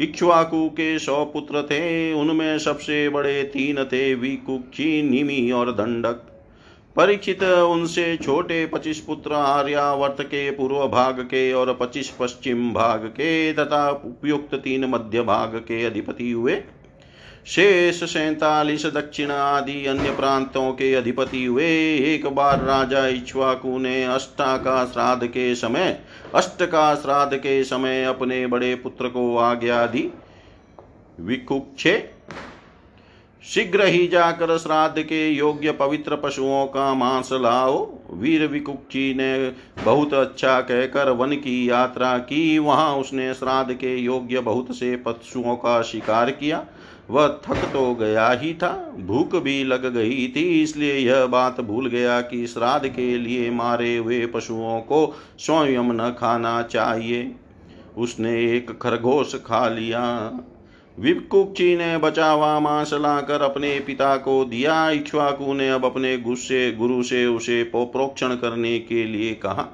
इक्ष्वाकु 0.00 0.68
के 0.68 0.98
सौ 0.98 1.24
पुत्र 1.24 1.62
थे, 1.62 2.12
उनमें 2.12 2.58
सबसे 2.58 3.08
बड़े 3.08 3.42
तीन 3.42 3.84
थे, 3.84 4.14
विकुक्षी, 4.14 5.02
निमि 5.02 5.50
और 5.50 5.72
दंडक। 5.72 6.30
परीक्षित 6.96 7.42
उनसे 7.42 8.16
छोटे 8.16 8.66
पच्चीस 8.66 9.00
पुत्र 9.00 9.32
आर्यावर्त 9.32 10.22
के 10.22 10.50
पूर्व 10.50 10.86
भाग 10.88 11.20
के 11.20 11.52
और 11.52 11.74
पच्चीस 11.74 12.16
पश्चिम 12.20 12.72
भाग 12.72 13.06
के 13.06 13.52
तथा 13.52 13.88
उपयुक्त 14.04 14.54
तीन 14.54 14.84
मध्य 14.84 15.22
भाग 15.22 15.56
के 15.56 15.84
अधिपति 15.84 16.30
हुए। 16.30 16.54
शेष 17.46 18.02
सैतालीस 18.04 18.84
दक्षिण 18.86 19.30
आदि 19.30 19.84
अन्य 19.86 20.10
प्रांतों 20.10 20.70
के 20.72 20.92
अधिपति 20.94 21.44
हुए। 21.44 21.66
एक 22.04 22.26
बार 22.26 22.62
राजा 22.62 23.06
इक्ष्वाकु 23.06 23.78
ने 23.78 24.04
अष्टा 24.04 24.56
का 24.56 24.84
श्राद्ध 24.84 25.26
के 25.26 25.54
समय 25.54 25.98
अष्ट 26.34 26.62
का 26.62 26.94
श्राद्ध 26.94 27.36
के 27.36 27.62
समय 27.64 28.04
अपने 28.04 28.46
बड़े 28.46 28.74
पुत्र 28.74 29.08
को 29.08 29.36
आज्ञा 29.36 29.86
दी। 29.86 30.08
विकुक्षे, 31.20 32.10
शीघ्र 33.44 33.86
ही 33.86 34.06
जाकर 34.06 34.56
श्राद्ध 34.58 35.02
के 35.02 35.28
योग्य 35.28 35.72
पवित्र 35.72 36.16
पशुओं 36.16 36.64
का 36.66 36.92
मांस 36.94 37.28
लाओ। 37.32 37.76
वीर 38.12 38.46
विकुक्षी 38.46 39.14
ने 39.14 39.48
बहुत 39.84 40.14
अच्छा 40.14 40.60
कहकर 40.60 41.10
वन 41.10 41.32
की 41.32 41.68
यात्रा 41.70 42.16
की। 42.18 42.58
वहाँ 42.58 42.94
उसने 42.96 43.32
श्राद्ध 43.34 43.72
के 43.72 43.96
योग्य 43.96 44.40
बहुत 44.40 44.74
से 44.76 44.94
पशुओं 44.96 45.56
का 45.56 45.80
शिकार 45.82 46.30
किया। 46.30 46.64
वह 47.10 47.28
थक 47.44 47.64
तो 47.72 47.94
गया 47.94 48.30
ही 48.30 48.52
था, 48.54 48.96
भूख 48.98 49.36
भी 49.36 49.64
लग 49.64 49.86
गई 49.94 50.26
थी, 50.28 50.62
इसलिए 50.62 50.94
यह 50.94 51.26
बात 51.26 51.60
भूल 51.60 51.88
गया 51.88 52.20
कि 52.20 52.46
श्राद्ध 52.46 52.88
के 52.88 53.18
लिए 53.18 53.50
मारे 53.50 53.96
हुए 53.96 54.26
पशुओं 54.26 54.80
को 54.80 55.16
स्वयं 55.38 55.92
न 55.92 56.10
खाना 56.18 56.62
चाहिए। 56.62 57.34
उसने 57.96 58.32
एक 58.56 58.70
खरगोश 58.82 59.34
खा 59.34 59.68
लिया। 59.68 60.02
विपकुक्षी 60.98 61.76
ने 61.76 61.96
बचा 61.98 62.30
हुआ 62.30 62.58
मांस 62.60 62.92
लाकर 62.92 63.42
अपने 63.42 63.78
पिता 63.80 64.16
को 64.16 64.44
दिया। 64.44 64.90
इक्ष्वाकु 64.90 65.52
ने 65.52 65.68
अब 65.70 65.84
अपने 65.84 66.16
गुस्से 66.18 66.70
गुरु 66.72 67.02
से 67.02 67.26
उसे 67.26 67.62
प्रोक्षण 67.64 68.34
करने 68.34 68.78
के 68.78 69.04
लिए 69.04 69.34
कहा। 69.34 69.66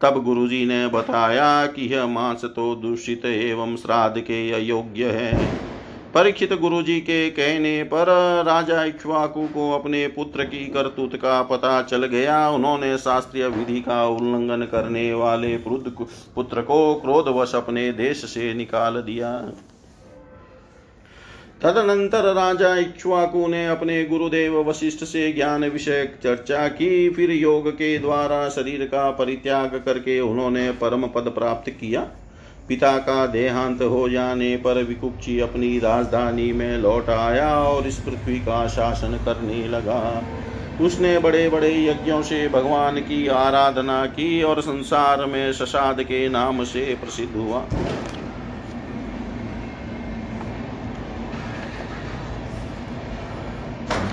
तब 0.00 0.22
गुरुजी 0.24 0.64
ने 0.66 0.86
बताया 0.86 1.66
कि 1.66 1.86
यह 1.86 2.06
मांस 2.06 2.44
तो 2.44 2.74
दूषित 2.74 3.24
एवं 3.24 3.76
श्राद्ध 3.76 4.20
के 4.20 4.50
अयोग्य 4.52 5.04
है। 5.04 5.67
परीक्षित 6.14 6.52
गुरु 6.52 6.82
जी 6.82 6.98
के 7.00 7.28
कहने 7.30 7.82
पर 7.84 8.06
राजा 8.46 8.82
इक्ष्वाकु 8.84 9.46
को 9.46 9.70
अपने 9.72 10.06
पुत्र 10.06 10.44
की 10.44 10.64
करतूत 10.66 11.16
का 11.16 11.40
पता 11.42 11.80
चल 11.82 12.06
गया। 12.06 12.48
उन्होंने 12.48 12.96
शास्त्रीय 12.98 13.46
विधि 13.48 13.80
का 13.80 14.04
उल्लंघन 14.06 14.62
करने 14.62 15.12
वाले 15.14 15.56
पुत्र 15.58 16.62
को 16.62 16.94
क्रोधवश 16.94 17.54
अपने 17.54 17.90
देश 17.92 18.24
से 18.24 18.52
निकाल 18.54 18.94
दिया। 19.02 19.32
तदनंतर 21.62 22.32
राजा 22.34 22.74
इक्ष्वाकु 22.76 23.46
ने 23.46 23.66
अपने 23.66 24.04
गुरुदेव 24.04 24.58
वशिष्ठ 24.60 25.04
से 25.04 25.32
ज्ञान 25.32 25.64
विषय 25.64 26.04
चर्चा 26.22 26.66
की। 26.68 27.08
फिर 27.10 27.30
योग 27.30 27.70
के 27.70 27.98
द्वारा 27.98 28.48
शरीर 28.48 28.84
का 28.84 29.10
परित्याग 29.10 29.82
करके 29.86 30.18
उन्होंने 30.20 30.70
परम 30.72 31.06
पद 31.06 31.32
प्राप्त 31.34 31.70
किया। 31.70 32.06
पिता 32.68 32.96
का 32.98 33.26
देहांत 33.26 33.82
हो 33.82 34.08
जाने 34.08 34.56
पर 34.56 34.82
विकुक्षी 34.82 35.38
अपनी 35.40 35.78
राजधानी 35.78 36.52
में 36.52 36.78
लौट 36.78 37.10
आया 37.10 37.48
और 37.58 37.86
इस 37.86 37.96
पृथ्वी 37.96 38.38
का 38.38 38.66
शासन 38.68 39.18
करने 39.24 39.66
लगा। 39.68 40.22
उसने 40.80 41.18
बड़े 41.18 41.48
बड़े 41.48 41.72
यज्ञों 41.86 42.22
से 42.22 42.48
भगवान 42.48 43.00
की 43.00 43.26
आराधना 43.28 44.06
की 44.06 44.42
और 44.42 44.60
संसार 44.60 45.24
में 45.26 45.52
ससाद 45.52 46.02
के 46.02 46.28
नाम 46.28 46.64
से 46.64 46.84
प्रसिद्ध 46.94 47.36
हुआ। 47.36 47.64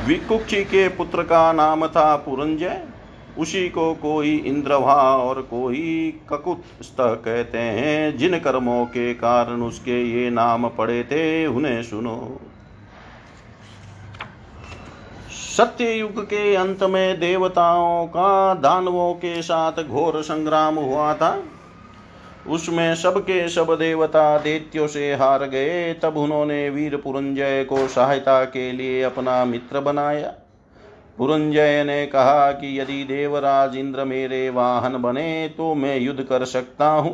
विकुक्षी 0.08 0.64
के 0.64 0.88
पुत्र 0.88 1.24
का 1.24 1.52
नाम 1.54 1.88
था 1.88 2.16
पुरंजय। 2.16 2.82
उसी 3.38 3.70
को 3.70 3.94
कोई 3.94 4.36
इंद्रभा 4.38 5.18
और 5.18 5.42
कोई 5.42 6.20
ककुत्स्थ 6.30 6.96
कहते 7.00 7.58
हैं, 7.58 8.18
जिन 8.18 8.40
कर्मों 8.40 8.86
के 8.86 9.14
कारण 9.14 9.62
उसके 9.62 10.24
ये 10.24 10.30
नाम 10.30 10.70
पड़े 10.70 11.04
थे, 11.04 11.48
उन्हें 11.48 11.84
सुनो। 11.84 12.42
सत्य 15.58 15.92
युग 15.92 16.24
के 16.24 16.56
अंत 16.56 16.84
में 16.84 17.20
देवताओं 17.20 18.08
का, 18.08 18.54
दानवों 18.54 19.14
के 19.14 19.42
साथ 19.42 19.84
घोर 19.84 20.22
संग्राम 20.22 20.76
हुआ 20.76 21.14
था। 21.14 21.44
उसमें 22.50 22.96
सबके 22.96 23.50
सब 23.50 23.68
देवता 23.80 24.38
दैत्यों 24.38 24.88
से 24.88 25.14
हार 25.16 25.46
गए, 25.46 25.94
तब 25.94 26.18
उन्होंने 26.18 26.70
वीर 26.70 26.98
पुरंजय 26.98 27.64
को 27.64 27.88
सहायता 27.88 28.44
के 28.44 28.72
लिए 28.72 29.02
अपना 29.04 29.46
मित्र 29.46 29.80
बनाया। 29.80 30.34
पुरंजय 31.18 31.84
ने 31.84 32.06
कहा 32.06 32.52
कि 32.52 32.80
यदि 32.80 33.04
देवराज 33.04 33.76
इंद्र 33.78 34.06
मेरे 34.06 34.50
वाहन 34.50 35.02
बने 35.02 35.48
तो 35.50 35.74
मैं 35.76 35.98
युद्ध 35.98 36.24
कर 36.24 36.46
सकता 36.46 36.90
हूँ। 36.90 37.14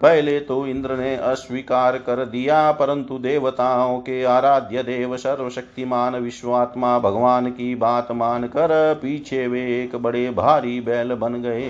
पहले 0.00 0.38
तो 0.40 0.66
इंद्र 0.66 0.96
ने 0.96 1.14
अस्वीकार 1.16 1.96
कर 1.98 2.24
दिया, 2.24 2.70
परंतु 2.72 3.18
देवताओं 3.18 3.98
के 3.98 4.22
आराध्य 4.24 4.82
देव 4.82 5.16
सर्वशक्तिमान 5.16 6.16
विश्वात्मा 6.16 6.98
भगवान 6.98 7.50
की 7.50 7.74
बात 7.74 8.12
मानकर 8.12 8.72
पीछे 9.02 9.46
वे 9.46 9.60
एक 9.82 9.96
बड़े 9.96 10.28
भारी 10.30 10.80
बैल 10.80 11.14
बन 11.14 11.34
गए। 11.34 11.68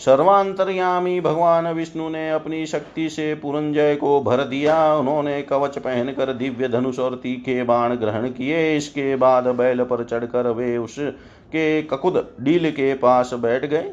सर्वांतर्यामी 0.00 1.20
भगवान 1.20 1.66
विष्णु 1.68 2.08
ने 2.08 2.30
अपनी 2.30 2.66
शक्ति 2.66 3.08
से 3.08 3.34
पुरंजय 3.34 3.94
को 3.94 4.20
भर 4.20 4.42
दिया। 4.44 4.94
उन्होंने 4.94 5.42
कवच 5.42 5.78
पहनकर 5.78 6.32
दिव्य 6.32 6.68
धनुष 6.68 6.98
और 6.98 7.14
तीखे 7.14 7.62
बाण 7.62 7.94
ग्रहण 7.94 8.28
किए। 8.28 8.76
इसके 8.76 9.16
बाद 9.16 9.46
बैल 9.46 9.82
पर 9.82 10.04
चढ़कर 10.04 10.46
वे 10.46 10.76
उसके 10.76 11.82
ककुद 11.82 12.26
डील 12.40 12.70
के 12.70 12.94
पास 12.94 13.34
बैठ 13.34 13.64
गए। 13.64 13.92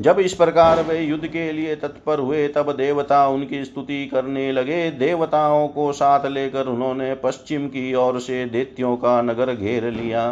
जब 0.00 0.18
इस 0.18 0.34
प्रकार 0.34 0.82
वे 0.82 0.98
युद्ध 1.00 1.26
के 1.26 1.52
लिए 1.52 1.76
तत्पर 1.76 2.18
हुए, 2.18 2.48
तब 2.48 2.72
देवता 2.72 3.26
उनकी 3.28 3.64
स्तुति 3.64 4.06
करने 4.06 4.52
लगे। 4.52 4.90
देवताओं 4.90 5.68
को 5.68 5.92
साथ 5.92 6.26
लेकर 6.26 6.66
उन्होंने 6.66 7.14
पश्चिम 7.14 7.66
की 7.68 7.94
ओर 7.94 8.20
से 8.20 8.44
देत्यों 8.44 8.96
का 8.96 9.20
नगर 9.22 9.54
घेर 9.54 9.90
लिया। 9.90 10.22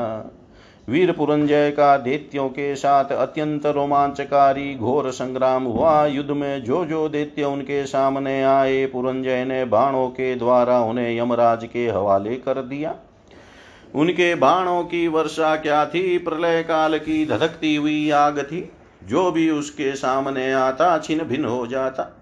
वीर 0.91 1.13
पुरंजय 1.13 1.71
का 1.71 1.97
देत्यों 1.97 2.49
के 2.49 2.77
साथ 2.77 3.05
अत्यंत 3.05 3.67
रोमांचकारी 3.67 4.75
घोर 4.75 5.11
संग्राम 5.11 5.65
हुआ। 5.65 6.07
युद्ध 6.07 6.31
में 6.31 6.65
जो 6.65 6.85
जो 6.85 7.09
दैत्य 7.09 7.45
उनके 7.45 7.87
सामने 7.87 8.45
आए, 8.45 8.87
पुरंजय 8.87 9.45
ने 9.45 9.65
बाणों 9.65 10.09
के 10.09 10.35
द्वारा 10.35 10.81
उन्हें 10.81 11.19
यमराज 11.19 11.69
के 11.73 11.89
हवाले 11.89 12.35
कर 12.35 12.63
दिया। 12.63 12.95
उनके 13.95 14.35
बाणों 14.35 14.85
की 14.85 15.09
वर्षा 15.09 15.57
क्या 15.57 15.87
थी? 15.87 16.19
प्रलय 16.19 16.63
काल 16.63 16.99
की 16.99 17.27
धधकती 17.27 17.77
हुई 17.77 18.11
आग 18.11 18.39
थी। 18.39 18.73
जो 19.05 19.31
भी 19.31 19.51
उसके 19.51 19.97
सामने 19.97 20.53
आता 20.53 20.99
छिन्न 20.99 21.23
भिन 21.23 21.45
हो 21.45 21.67
जाता। 21.67 22.17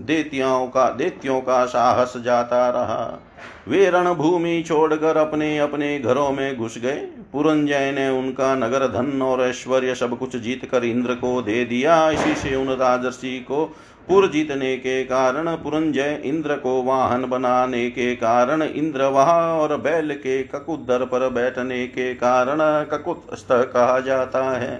देतियों 0.00 0.66
का, 0.66 0.90
देत्यों 0.90 1.40
का 1.40 1.64
साहस 1.64 2.14
जाता 2.16 2.68
रहा। 2.68 3.22
वे 3.68 3.88
रणभूमि 3.90 4.62
छोड़कर 4.62 5.16
अपने 5.16 5.56
अपने 5.58 5.98
घरों 5.98 6.30
में 6.30 6.56
घुस 6.56 6.78
गए। 6.78 6.96
पुरंजय 7.32 7.90
ने 7.92 8.08
उनका 8.08 8.54
नगर 8.54 8.86
धन 8.88 9.22
और 9.22 9.42
ऐश्वर्य 9.42 9.94
सब 9.94 10.18
कुछ 10.18 10.36
जीत 10.36 10.64
कर 10.64 10.84
इंद्र 10.84 11.14
को 11.14 11.40
दे 11.42 11.64
दिया। 11.64 12.10
इसी 12.10 12.34
से 12.34 12.54
उन 12.56 12.68
राजर्षि 12.68 13.38
को 13.48 13.64
पुर 14.08 14.26
जीतने 14.28 14.76
के 14.76 15.02
कारण 15.04 15.54
पुरंजय 15.56 16.20
इंद्र 16.24 16.56
को 16.56 16.82
वाहन 16.82 17.24
बनाने 17.24 17.88
के 17.90 18.14
कारण 18.16 18.62
इंद्र 18.62 19.04
वहा 19.06 19.40
और 19.54 19.76
बैल 19.76 20.14
के 20.14 20.42
ककुदर 20.44 21.04
पर 21.04 21.28
बैठने 21.28 21.86
के 21.86 22.12
कारण 22.14 22.58
ककुत 22.88 23.26
कहा 23.52 23.98
जाता 24.00 24.42
है। 24.50 24.76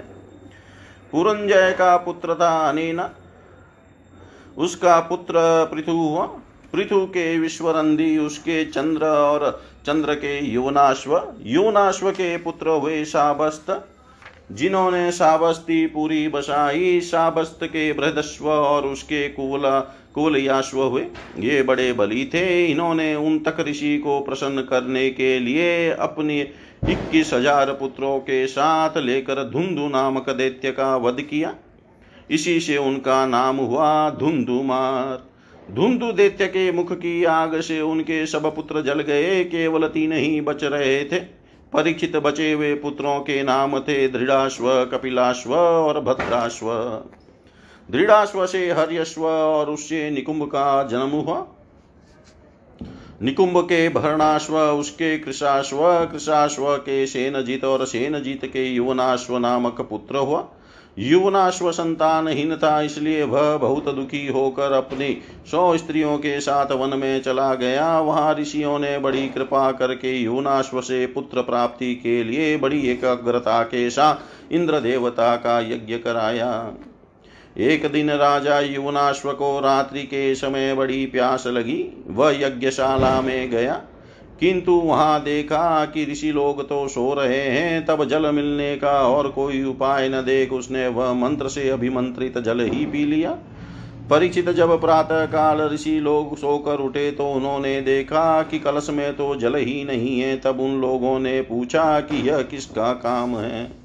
पुरंजय 1.13 1.71
का 1.73 1.97
पुत्र 1.97 2.35
था 2.35 2.57
अनेना 2.69 3.11
उसका 4.57 4.99
पुत्र 5.01 5.35
पृथु 5.73 5.93
हुआ। 5.93 6.27
पृथु 6.73 7.05
के 7.07 7.39
विश्वरंदी 7.39 8.17
उसके 8.19 8.65
चंद्र 8.65 9.07
और 9.07 9.51
चंद्र 9.87 10.15
के 10.15 10.39
युवनाश्व 10.45 11.21
युवनाश्व 11.47 12.11
के 12.11 12.37
पुत्र 12.37 12.69
हुए 12.71 13.05
शाबस्त 13.05 13.71
जिन्होंने 14.53 15.11
शाबस्ती 15.13 15.87
पूरी 15.87 16.27
बसाई 16.29 17.01
शाबस्त 17.01 17.59
के 17.65 17.93
बृहदस्व 17.93 18.49
और 18.49 18.87
उसके 18.87 19.29
कुल, 19.29 19.63
कुलयाश्व 20.15 20.83
हुए। 20.83 21.03
ये 21.39 21.63
बड़े 21.63 21.93
बली 21.93 22.25
थे। 22.25 22.45
इन्होंने 22.67 23.15
उन 23.15 23.39
तक 23.39 23.61
ऋषि 23.61 23.97
को 23.99 24.21
प्रसन्न 24.21 24.63
करने 24.63 25.09
के 25.11 25.39
लिए 25.39 25.91
अपने 25.91 26.41
इक्कीस 26.89 27.33
हज़ार 27.35 27.73
पुत्रों 27.73 28.19
के 28.21 28.47
साथ 28.47 28.97
लेकर 28.97 29.43
धुंधु 29.51 29.89
नामक 29.89 30.31
दैत्य 30.31 30.71
का 30.71 30.97
वध 30.97 31.21
किया। 31.21 31.55
इसी 32.31 32.59
से 32.61 32.77
उनका 32.79 33.25
नाम 33.27 33.57
हुआ 33.57 34.11
धुंधुमार। 34.11 35.32
धुंधु 35.71 36.13
दैत्य 36.13 36.47
के 36.47 36.71
मुख 36.73 36.93
की 36.93 37.25
आग 37.25 37.61
से 37.61 37.81
उनके 37.81 38.27
सब 38.27 38.55
पुत्र 38.57 38.83
जल 38.83 39.01
गए, 39.01 39.45
केवल 39.45 39.87
तीन 39.87 40.13
ही 40.13 40.41
बच 40.41 40.65
रहे 40.65 41.05
थे। 41.05 41.21
परीक्षित 41.73 42.17
बचे 42.17 42.53
हुए 42.53 42.75
पुत्रों 42.75 43.21
के 43.21 43.43
नाम 43.43 43.79
थे 43.81 44.09
दृढ़ाश्व 44.09 44.85
कपिलाश्व 44.85 45.55
और 45.55 46.01
भद्राश्व। 46.01 46.71
दृढ़ाश्व 47.91 48.47
से 48.47 48.71
हर्यश्व 48.71 49.27
और 49.27 49.71
उससे 49.71 50.11
निकुंभ 50.11 50.45
का 50.45 50.83
जन्म 50.83 51.11
हुआ। 51.11 51.47
निकुंभ 53.23 53.59
के 53.65 53.89
भरणाश्व, 53.89 54.59
उसके 54.59 55.19
कृषाश्व 55.19 56.09
कृषाश्व 56.13 56.77
के 56.77 57.07
सेनजीत 57.07 57.65
और 57.65 57.85
सेनजीत 57.87 58.45
के 58.45 58.65
युवनाश्व 58.65 59.39
नामक 59.39 59.81
पुत्र 59.81 60.17
हुआ। 60.17 60.41
युवनाश्व 60.99 61.71
संतानहीन 61.73 62.57
था 62.57 62.81
इसलिए 62.83 63.23
वह 63.23 63.57
बहुत 63.57 63.95
दुखी 63.95 64.27
होकर 64.27 64.73
अपनी 64.73 65.19
सौ 65.51 65.77
स्त्रियों 65.77 66.19
के 66.19 66.41
साथ 66.41 66.73
वन 66.73 66.99
में 66.99 67.23
चला 67.23 67.55
गया। 67.55 68.01
वहाँ 68.01 68.35
ऋषियों 68.35 68.79
ने 68.79 68.99
बड़ी 68.99 69.29
कृपा 69.29 69.73
करके 69.73 70.17
युवनाश्व 70.17 70.81
से 70.81 71.07
पुत्र 71.07 71.43
प्राप्ति 71.43 71.95
के 71.95 72.25
लिए 72.25 72.57
बड़ी 72.57 72.81
एकाग्रता 72.89 73.63
के 73.63 73.91
साथ 73.91 74.53
इंद्र 74.53 74.81
देवता 74.81 75.37
का 75.37 75.61
यज्ञ 75.61 75.99
कराया। 75.99 76.73
एक 77.59 77.93
दिन 77.93 78.11
राजा 78.11 78.61
युवनाश्व 78.61 79.33
को 79.33 79.61
रात्रि 79.61 80.03
के 80.03 80.35
समय 80.35 80.75
बड़ी 80.75 81.07
प्यास 81.07 81.47
लगी। 81.47 82.05
वह 82.07 82.41
यज्ञशाला 82.41 83.21
में 83.21 83.51
गया। 83.51 83.81
किंतु 84.43 84.73
वहाँ 84.75 85.23
देखा 85.23 85.85
कि 85.85 86.05
ऋषि 86.05 86.31
लोग 86.33 86.63
तो 86.69 86.87
सो 86.89 87.13
रहे 87.15 87.41
हैं, 87.41 87.85
तब 87.87 88.05
जल 88.05 88.31
मिलने 88.31 88.75
का 88.77 88.93
और 89.09 89.29
कोई 89.29 89.63
उपाय 89.65 90.09
न 90.09 90.23
देख 90.23 90.53
उसने 90.53 90.87
वह 90.89 91.13
मंत्र 91.13 91.49
से 91.49 91.69
अभिमंत्रित 91.71 92.39
जल 92.39 92.61
ही 92.61 92.85
पी 92.87 93.05
लिया। 93.05 93.31
परिचित 94.11 94.49
जब 94.51 94.81
प्रातः 94.81 95.25
काल 95.27 95.61
ऋषि 95.73 95.99
लोग 96.01 96.37
सोकर 96.37 96.81
उठे 96.81 97.11
तो 97.11 97.31
उन्होंने 97.31 97.81
देखा 97.81 98.43
कि 98.43 98.59
कलश 98.59 98.89
में 98.91 99.13
तो 99.17 99.35
जल 99.37 99.57
ही 99.57 99.85
नहीं 99.85 100.19
है, 100.21 100.37
तब 100.37 100.61
उन 100.61 100.81
लोगों 100.81 101.19
ने 101.19 101.41
पूछा 101.43 102.01
कि 102.01 102.29
यह 102.29 102.43
किसका 102.43 102.93
काम 102.93 103.37
है। 103.37 103.82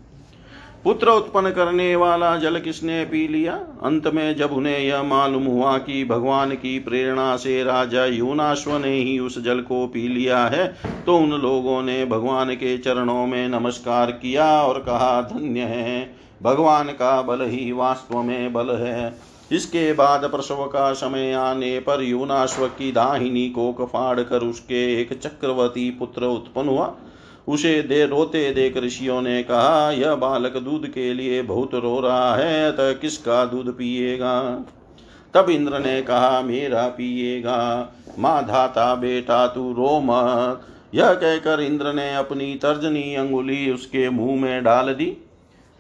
पुत्र 0.88 1.12
उत्पन्न 1.12 1.50
करने 1.52 1.95
वाला 1.95 2.36
जल 2.38 2.60
किसने 2.60 3.04
पी 3.06 3.28
लिया? 3.28 3.54
अंत 3.84 4.06
में 4.08 4.36
जब 4.36 4.52
उन्हें 4.52 4.78
यह 4.80 5.02
मालूम 5.04 5.45
हुआ 5.45 5.78
कि 5.78 6.04
भगवान 6.06 6.52
की 6.52 6.78
प्रेरणा 6.80 7.36
से 7.36 7.63
राजा 7.63 8.06
यूनाश्व 8.06 8.78
ने 8.78 8.93
ही 8.93 9.17
उस 9.19 9.38
जल 9.43 9.60
को 9.62 9.86
पी 9.88 10.08
लिया 10.08 10.45
है 10.45 10.67
तो 11.06 11.17
उन 11.17 11.32
लोगों 11.32 11.82
ने 11.84 12.06
भगवान 12.06 12.54
के 12.54 12.78
चरणों 12.78 13.26
में 13.28 13.47
नमस्कार 13.50 14.12
किया 14.12 14.45
और 14.62 14.80
कहा, 14.80 15.21
धन्य 15.23 15.62
है। 15.62 16.15
भगवान 16.43 16.88
का 16.91 17.21
बल 17.21 17.45
ही 17.45 17.71
वास्तव 17.71 18.21
में 18.21 18.54
बल 18.54 18.76
है। 18.76 19.13
इसके 19.52 19.91
बाद 19.93 20.26
प्रसव 20.26 20.65
का 20.67 20.91
समय 20.93 21.34
आने 21.34 21.80
पर 21.80 22.04
यूनाश्व 22.04 22.65
की 22.69 22.91
दाहिनी 22.91 23.47
को 23.50 23.71
कफाड़ 23.73 24.19
कर 24.21 24.43
उसके 24.43 24.86
एक 25.02 25.13
चक्रवर्ती 25.13 25.89
पुत्र 25.91 26.26
उत्पन्न 26.28 26.69
हुआ। 26.69 26.93
उसे 27.47 27.81
दे 27.81 28.05
रोते 28.05 28.53
देख 28.53 28.77
ऋषियों 28.77 29.21
ने 29.21 29.43
कहा, 29.43 29.91
यह 29.91 30.15
बालक 30.15 30.57
दूध 30.57 30.88
के 30.88 31.13
लिए 31.13 31.41
बहुत 31.41 31.73
रो 31.73 31.99
रहा 31.99 32.36
है, 32.36 32.71
अतः 32.71 32.93
किसका 32.93 33.45
दूध 33.45 33.77
पिएगा? 33.77 34.65
तब 35.33 35.49
इंद्र 35.49 35.79
ने 35.79 36.01
कहा, 36.01 36.41
मेरा 36.41 36.88
पिएगा। 36.88 37.91
माँ 38.19 38.45
धाता 38.45 38.95
बेटा, 38.95 39.47
तू 39.47 39.73
रो 39.73 39.99
मत। 40.03 40.62
यह 40.95 41.13
कहकर 41.13 41.60
इंद्र 41.60 41.93
ने 41.93 42.15
अपनी 42.15 42.55
तर्जनी 42.55 43.15
अंगुली 43.15 43.71
उसके 43.71 44.10
मुँह 44.10 44.41
में 44.41 44.63
डाल 44.63 44.93
दी। 44.93 45.17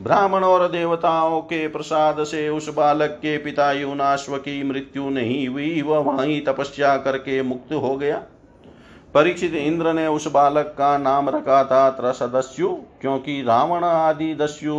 ब्राह्मण 0.01 0.43
और 0.43 0.71
देवताओं 0.71 1.41
के 1.41 1.67
प्रसाद 1.67 2.23
से 2.23 2.49
उस 2.49 2.73
बालक 2.73 3.09
के 3.09 3.37
पिता 3.37 3.71
युनाश्व 3.71 4.37
की 4.37 4.63
मृत्यु 4.63 5.09
नहीं 5.09 5.47
हुई, 5.47 5.81
वह 5.81 5.97
वहीं 5.97 6.41
तपस्या 6.41 6.97
करके 6.97 7.41
मुक्त 7.41 7.73
हो 7.73 7.97
गया। 7.97 8.23
परीक्षित 9.17 9.53
इंद्र 9.53 9.93
ने 9.93 10.07
उस 10.07 10.27
बालक 10.31 10.65
का 10.77 10.97
नाम 10.97 11.29
रखा 11.29 11.63
था 11.63 11.89
त्रसदस्यु, 11.89 12.67
क्योंकि 13.01 13.41
रावण 13.41 13.83
आदि 13.83 14.33
दस्यु 14.35 14.75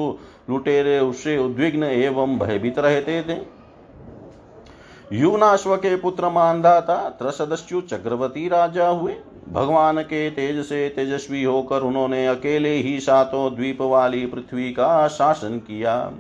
लुटेरे 0.51 0.99
उससे 1.01 1.37
उद्विग्न 1.39 1.83
एवं 1.83 2.39
भयभीत 2.39 2.79
रहते 2.79 3.23
थे। 3.23 3.37
युनाश्व 5.13 5.77
के 5.77 5.97
पुत्र 5.97 6.29
मानदाता 6.29 6.97
त्रसदस्यु 7.09 7.81
चक्रवर्ती 7.81 8.49
राजा 8.49 8.89
हुए। 8.89 9.17
भगवान 9.49 10.03
के 10.03 10.31
तेज 10.31 10.65
से 10.67 10.89
तेजस्वी 10.89 11.43
होकर 11.45 11.81
उन्होंने 11.81 12.27
अकेले 12.27 12.75
ही 12.77 12.99
सातों 13.01 13.55
द्वीप 13.55 13.83
वाली 13.83 14.27
पृथ्वी 14.27 14.71
का 14.73 15.09
शासन 15.09 15.59
किया। 15.59 16.13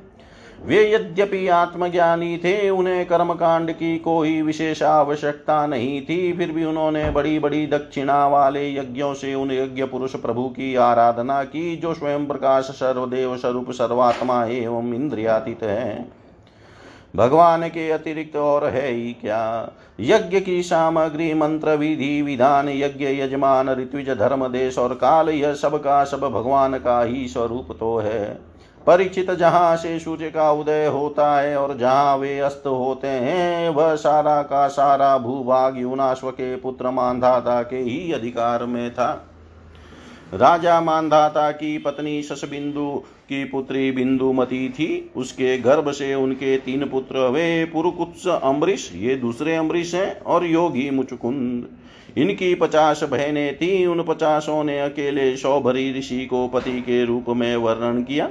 वे 0.65 0.95
यद्यपि 0.95 1.49
आत्मज्ञानी 1.49 2.39
थे, 2.39 2.71
उन्हें 2.71 3.07
कर्म 3.07 3.33
कांड 3.33 3.73
की 3.73 3.99
कोई 3.99 4.43
विशेष 4.43 4.83
आवश्यकता 4.83 5.67
नहीं 5.67 6.03
थी, 6.03 6.33
फिर 6.33 6.53
भी 6.53 6.65
उन्होंने 6.65 7.11
बड़ी 7.11 7.39
बड़ी 7.39 7.67
दक्षिणा 7.67 8.27
वाले 8.27 8.75
यज्ञों 8.75 9.15
से 9.15 9.35
उन 9.35 9.51
यज्ञ 9.51 9.85
पुरुष 9.85 10.17
प्रभु 10.17 10.49
की 10.49 10.75
आराधना 10.75 11.45
की, 11.45 11.77
जो 11.77 11.95
स्वयं 11.95 12.27
प्रकाश 12.27 12.65
सर्वदेव 12.65 13.37
स्वरूप 13.37 13.71
सर्वात्मा 13.71 14.45
एवं 14.45 14.95
इंद्रियातीत 14.95 15.63
है। 15.63 16.09
भगवान 17.17 17.69
के 17.69 17.91
अतिरिक्त 17.91 18.37
और 18.37 18.65
है 18.65 18.91
ही 18.91 19.13
क्या? 19.13 19.73
यज्ञ 20.01 20.41
की 20.41 20.63
सामग्री, 20.63 21.35
मंत्र, 21.35 21.71
विधि, 21.71 22.23
विधान, 22.23 22.69
यज्ञ, 22.69 23.07
यजमान, 23.07 23.71
ऋत्विज, 23.71 24.11
धर्म, 24.11 24.49
देश 24.49 24.79
और 24.79 24.95
काल, 24.95 25.29
यह 25.29 25.55
सब 25.55 25.79
का 25.79 26.05
सब 26.05 26.21
भगवान 26.21 26.79
का 26.79 27.03
ही 27.03 27.29
स्वरूप 27.29 27.77
तो 27.81 27.97
है। 27.99 28.58
परिचित 28.87 29.31
जहाँ 29.31 29.77
से 29.77 29.99
सूर्य 29.99 30.31
का 30.31 30.53
उदय 30.53 30.87
होता 30.87 31.41
है 31.41 31.57
और 31.57 31.79
जहाँ 31.79 32.17
वे 32.17 32.39
अस्त 32.39 32.63
होते 32.67 33.07
हैं, 33.07 33.71
वह 33.71 33.95
सारा 33.95 34.43
का 34.43 34.69
सारा 34.69 35.19
भूभाग 35.19 35.79
यूनाश्व 35.79 36.31
के 36.31 36.57
पुत्र 36.57 36.91
मानधाता 36.91 37.63
के 37.63 37.77
ही 37.77 38.13
अधिकार 38.13 38.65
में 38.65 38.91
था। 38.91 39.25
राजा 40.35 40.81
मानधाता 40.81 41.51
की 41.51 41.79
पत्नी 41.79 42.23
शशबिंदु 42.23 43.03
की 43.29 43.45
पुत्री 43.45 43.91
बिंदुमती 43.93 44.69
थी। 44.69 45.11
उसके 45.17 45.59
गर्भ 45.59 45.91
से 45.91 46.15
उनके 46.15 46.57
तीन 46.57 46.85
पुत्र, 46.89 47.19
वे 47.19 47.65
पुरुकुत्स 47.65 48.27
अम्बरीश, 48.29 48.93
ये 48.95 49.15
दूसरे 49.15 49.57
अम्बरीश 49.57 49.95
हैं, 49.95 50.21
और 50.21 50.47
योगी 50.47 50.91
मुचुकुंद। 50.91 51.67
इनकी 52.19 52.55
पचास 52.55 53.03
बहनें 53.03 53.57
थी, 53.57 53.87
उन 53.87 54.03
पचासों 54.03 54.65
ने 54.65 54.81
अकेले 54.81 55.37
शौभरी 55.37 55.99
ऋषि 55.99 56.27
को 56.27 56.49
पति 56.49 56.81
के 56.81 57.05
रूप 57.05 57.25
में 57.29 57.57
वर्णन 57.57 58.03
किया। 58.03 58.31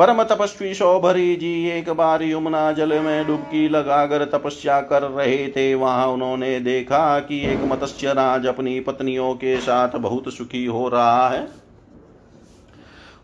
परम 0.00 0.22
तपस्वी 0.22 0.72
शोभरी 0.74 1.34
जी 1.36 1.68
एक 1.68 1.88
बार 1.90 2.22
यमुना 2.22 2.60
जल 2.72 2.92
में 2.98 3.26
डुबकी 3.26 3.68
लगाकर 3.68 4.24
तपस्या 4.24 4.80
कर 4.80 5.02
रहे 5.02 5.48
थे। 5.48 5.74
वहाँ 5.74 6.06
उन्होंने 6.06 6.60
देखा 6.60 7.18
कि 7.20 7.40
एक 7.46 7.64
मत्स्य 7.64 8.12
राज 8.12 8.46
अपनी 8.46 8.78
पत्नियों 8.80 9.34
के 9.34 9.56
साथ 9.56 9.96
बहुत 9.98 10.32
सुखी 10.32 10.64
हो 10.66 10.88
रहा 10.88 11.28
है। 11.28 11.46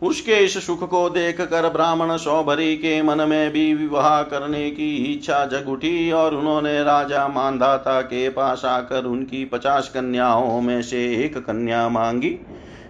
उसके 0.01 0.35
इस 0.35 0.65
सुख 0.65 0.83
को 0.89 1.09
देख 1.09 1.41
कर 1.41 1.69
ब्राह्मण 1.69 2.15
सौभरी 2.17 2.75
के 2.75 3.01
मन 3.01 3.27
में 3.29 3.51
भी 3.51 3.73
विवाह 3.73 4.21
करने 4.23 4.69
की 4.71 4.95
इच्छा 5.13 5.45
जग 5.45 5.69
उठी 5.69 6.11
और 6.11 6.35
उन्होंने 6.35 6.83
राजा 6.83 7.27
मानदाता 7.27 8.01
के 8.01 8.29
पास 8.29 8.65
आकर 8.65 9.05
उनकी 9.05 9.43
पचास 9.45 9.89
कन्याओं 9.89 10.61
में 10.61 10.81
से 10.81 11.05
एक 11.25 11.37
कन्या 11.37 11.87
मांगी। 11.89 12.37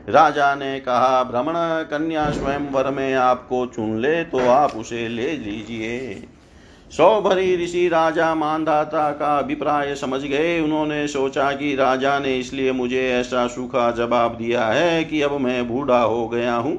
राजा 0.07 0.53
ने 0.55 0.79
कहा 0.79 1.23
भ्रमण 1.23 1.53
कन्या 1.83 2.29
स्वयं 2.31 2.69
वर 2.71 2.89
में 2.91 3.13
आपको 3.13 3.65
चुन 3.65 3.97
ले 3.99 4.23
तो 4.23 4.39
आप 4.39 4.75
उसे 4.75 5.07
ले 5.07 5.31
लीजिए। 5.31 6.23
सौभरी 6.91 7.55
ऋषि 7.63 7.87
राजा 7.87 8.33
मानदाता 8.35 9.11
का 9.11 9.37
अभिप्राय 9.39 9.95
समझ 9.95 10.21
गए। 10.21 10.59
उन्होंने 10.59 11.07
सोचा 11.07 11.51
कि 11.51 11.75
राजा 11.75 12.17
ने 12.19 12.37
इसलिए 12.37 12.71
मुझे 12.71 13.09
ऐसा 13.09 13.47
सूखा 13.47 13.89
जवाब 13.91 14.35
दिया 14.35 14.65
है 14.65 15.03
कि 15.03 15.21
अब 15.21 15.37
मैं 15.39 15.67
बूढ़ा 15.67 16.01
हो 16.01 16.27
गया 16.27 16.55
हूँ। 16.55 16.77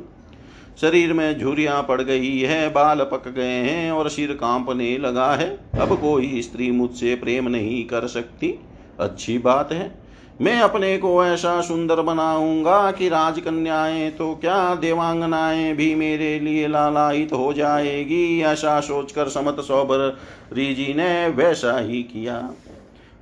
शरीर 0.81 1.13
में 1.13 1.39
झुरियाँ 1.39 1.83
पड़ 1.83 2.01
गई 2.03 2.39
है, 2.39 2.69
बाल 2.71 3.01
पक 3.03 3.29
गए 3.29 3.45
हैं 3.45 3.91
और 3.93 4.09
सिर 4.09 4.33
कांपने 4.33 4.97
लगा 4.99 5.31
है। 5.33 5.49
अब 5.81 5.97
कोई 6.01 6.43
स्त्री 6.43 6.71
मुझसे 6.71 7.15
प्रेम 7.15 7.49
नहीं 7.49 7.85
कर 7.85 8.07
सकती। 8.07 8.59
अच्छी 9.01 9.39
बात 9.39 9.73
है। 9.73 9.98
मैं 10.41 10.61
अपने 10.61 10.99
को 10.99 11.25
ऐसा 11.25 11.61
सुंदर 11.61 12.01
बनाऊँगा 12.01 12.91
कि 12.91 13.09
राजकन्याएँ 13.09 14.11
तो 14.11 14.35
क्या 14.35 14.75
देवांगनाएँ 14.75 15.75
भी 15.75 15.95
मेरे 15.95 16.41
लिए 16.41 16.69
लालायित 16.69 17.33
हो 17.33 17.53
जाएगी? 17.53 18.41
ऐसा 18.43 18.81
सोचकर 18.81 19.29
समत 19.29 19.57
सौबर 19.61 20.19
रीजी 20.53 20.95
ने 20.95 21.29
वैसा 21.29 21.79
ही 21.79 22.03
किया। 22.03 22.51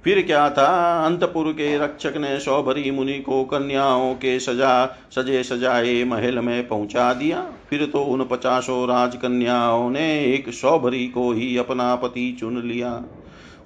फिर 0.05 0.23
क्या 0.23 0.51
था? 0.51 1.07
अंतपुर 1.07 1.53
के 1.53 1.79
रक्षक 1.79 2.15
ने 2.17 2.41
सौभरी 2.41 2.91
मुनि 2.91 3.19
को 3.19 3.45
कन्याओं 3.45 4.15
के 4.15 4.41
सजा, 4.41 4.87
सजे 4.87 5.43
सजाए 5.43 6.05
महल 6.05 6.39
में 6.39 6.69
पहुँचा 6.69 7.13
दिया। 7.13 7.47
फिर 7.71 7.87
तो 7.87 8.03
उन 8.03 8.25
पचासों 8.25 8.89
राजकन्याओं 8.89 9.91
ने 9.91 10.25
एक 10.25 10.51
सौभरी 10.51 11.07
को 11.07 11.33
ही 11.33 11.57
अपना 11.57 11.95
पति 11.97 12.37
चुन 12.41 12.63
लिया। 12.63 13.03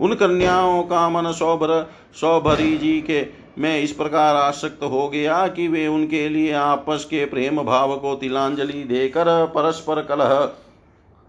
उन 0.00 0.14
कन्याओं 0.14 0.82
का 0.82 1.08
मन 1.08 1.32
सौभर 1.32 1.90
सौभरी 2.14 2.78
जी 2.78 3.00
के 3.00 3.39
मैं 3.58 3.80
इस 3.80 3.92
प्रकार 3.92 4.36
आसक्त 4.36 4.82
हो 4.82 5.08
गया 5.08 5.46
कि 5.48 5.68
वे 5.68 5.86
उनके 5.86 6.28
लिए 6.28 6.52
आपस 6.52 7.04
के 7.04 7.24
प्रेम 7.24 7.62
भाव 7.62 7.96
को 7.96 8.14
तिलांजलि 8.14 8.82
देकर 8.84 9.46
परस्पर 9.46 10.02
कलह 10.02 10.34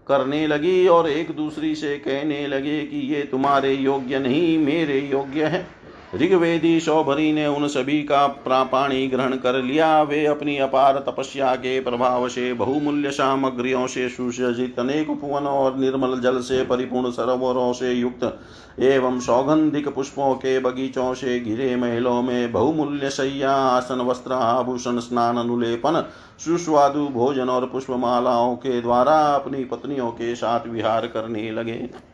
करने 0.06 0.46
लगी 0.46 0.86
और 0.86 1.08
एक 1.08 1.30
दूसरी 1.30 1.74
से 1.74 1.96
कहने 1.98 2.46
लगे 2.46 2.80
कि 2.80 2.96
ये 3.14 3.22
तुम्हारे 3.22 3.74
योग्य 3.74 4.18
नहीं, 4.18 4.58
मेरे 4.58 4.98
योग्य 5.00 5.44
है। 5.44 5.66
ऋग्वेदी 6.14 6.80
सौभरी 6.80 7.32
ने 7.32 7.46
उन 7.46 7.66
सभी 7.68 8.02
का 8.02 8.26
प्रापाणी 8.26 9.06
ग्रहण 9.06 9.36
कर 9.36 9.62
लिया। 9.62 10.02
वे 10.02 10.24
अपनी 10.26 10.56
अपार 10.58 10.98
तपस्या 10.98 11.54
के 11.54 11.80
प्रभाव 11.80 12.28
से 12.28 12.52
बहुमूल्य 12.52 13.10
सामग्रियों 13.10 13.86
से 13.86 14.08
सुसज्जित 14.08 14.78
अनेक 14.78 15.10
उपवनों 15.10 15.54
और 15.54 15.78
निर्मल 15.78 16.18
जल 16.20 16.40
से 16.40 16.64
परिपूर्ण 16.64 17.10
सरोवरों 17.10 17.72
से 17.72 17.92
युक्त 17.92 18.38
एवं 18.80 19.18
सौगंधिक 19.20 19.88
पुष्पों 19.88 20.34
के 20.34 20.58
बगीचों 20.58 21.14
से 21.14 21.40
घिरे 21.40 21.74
महलों 21.76 22.22
में 22.22 22.52
बहुमूल्य 22.52 23.10
शैया 23.10 23.52
आसन, 23.52 24.00
वस्त्र, 24.00 24.32
आभूषण, 24.32 24.98
स्नान, 24.98 25.36
अनुलेपन, 25.36 26.04
सुस्वादु 26.38 27.08
भोजन 27.08 27.48
और 27.48 27.66
पुष्पमालाओं 27.66 28.56
के 28.56 28.80
द्वारा 28.80 29.20
अपनी 29.34 29.64
पत्नियों 29.64 30.10
के 30.10 30.34
साथ 30.34 30.66
विहार 30.66 31.06
करने 31.06 31.50
लगे। 31.50 32.11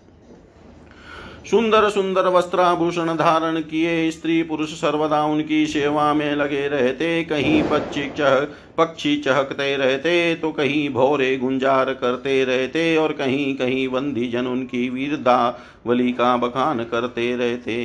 सुंदर 1.48 1.88
सुंदर 1.90 2.26
वस्त्राभूषण 2.28 3.14
धारण 3.16 3.60
किए 3.60 4.10
स्त्री 4.10 4.42
पुरुष 4.42 4.72
सर्वदा 4.80 5.22
उनकी 5.24 5.66
सेवा 5.66 6.12
में 6.14 6.34
लगे 6.36 6.66
रहते। 6.68 7.22
कहीं 7.24 7.62
पक्षी 7.62 8.08
चह, 8.18 8.34
पक्षी 8.78 9.16
चहकते 9.16 9.76
रहते 9.76 10.34
तो 10.34 10.50
कहीं 10.52 10.88
भोरे 10.90 11.36
गुंजार 11.36 11.92
करते 11.94 12.44
रहते, 12.44 12.96
और 12.96 13.12
कहीं 13.12 13.54
कहीं 13.56 13.88
बंदी 13.88 14.28
जन 14.28 14.46
उनकी 14.46 14.88
वीरदावली 14.88 16.12
का 16.12 16.36
बखान 16.36 16.84
करते 16.84 17.34
रहते। 17.36 17.78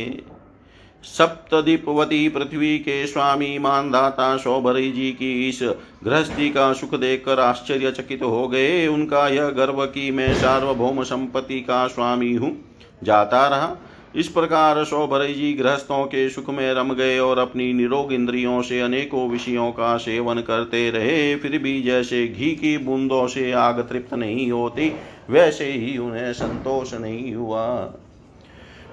सप्तदीपवती 1.04 2.28
पृथ्वी 2.30 2.78
के 2.80 3.06
स्वामी 3.08 3.58
मानदाता 3.60 4.36
सौभरी 4.38 4.92
जी 4.92 5.12
की 5.12 5.32
इस 5.50 5.60
गृहस्थी 6.04 6.50
का 6.50 6.72
सुख 6.74 6.96
देखकर 6.96 7.40
आश्चर्यचकित 7.40 8.22
हो 8.24 8.48
गए। 8.48 8.86
उनका 8.88 9.28
यह 9.28 9.50
गर्व 9.54 9.86
कि 9.86 10.10
मैं 10.12 10.34
सार्वभौम 10.34 11.04
संपत्ति 11.06 11.60
का 11.62 11.86
स्वामी 11.88 12.34
हूँ। 12.34 12.56
जाता 13.04 13.48
रहा। 13.48 13.76
इस 14.16 14.28
प्रकार 14.28 14.84
सौभरी 14.84 15.34
जी 15.34 15.54
गृहस्थों 15.54 16.04
के 16.06 16.30
सुख 16.30 16.50
में 16.50 16.74
रम 16.74 16.94
गए 16.94 17.18
और 17.20 17.40
अपनी 17.40 17.72
निरोग 17.74 18.14
इंद्रियों 18.14 18.62
से 18.62 18.80
अनेकों 18.82 19.28
विषयों 19.30 19.72
का 19.72 19.96
सेवन 19.98 20.40
करते 20.40 20.90
रहे। 20.90 21.36
फिर 21.36 21.58
भी 21.58 21.82
जैसे 21.82 22.28
घी 22.28 22.52
की 22.52 22.78
बूंदों 22.78 23.28
से 23.28 23.52
आग 23.52 23.80
तृप्त 23.80 24.14
नहीं 24.14 24.52
होती, 24.52 24.92
वैसे 25.30 25.66
ही 25.66 25.98
उन्हें 25.98 26.34
संतोष 26.34 26.94
नहीं 26.94 27.34
हुआ। 27.36 27.94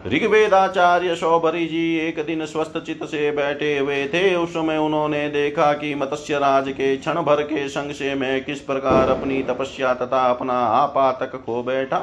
ऋग्वेदाचार्य 0.07 1.15
सौभरी 1.15 1.67
जी 1.67 1.97
एक 1.99 2.25
दिन 2.27 2.45
स्वस्थ 2.47 2.79
चित 2.79 3.05
से 3.05 3.31
बैठे 3.31 3.79
हुए 3.79 4.05
थे। 4.07 4.35
उस 4.35 4.51
समय 4.51 4.77
उन्होंने 4.77 5.29
देखा 5.29 5.73
कि 5.73 5.95
मत्स्य 5.95 6.39
राज 6.39 6.69
के 6.69 6.97
क्षण 6.97 7.15
भर 7.15 7.43
के 7.43 7.69
संग 7.69 7.93
से 7.93 8.15
मैं 8.15 8.45
किस 8.45 8.61
प्रकार 8.61 9.09
अपनी 9.09 9.43
तपस्या 9.43 9.95
तथा 9.95 10.31
अपना 10.31 10.55
आपा 10.55 11.11
तक 11.13 11.37
खो 11.47 11.63
बैठा। 11.63 11.99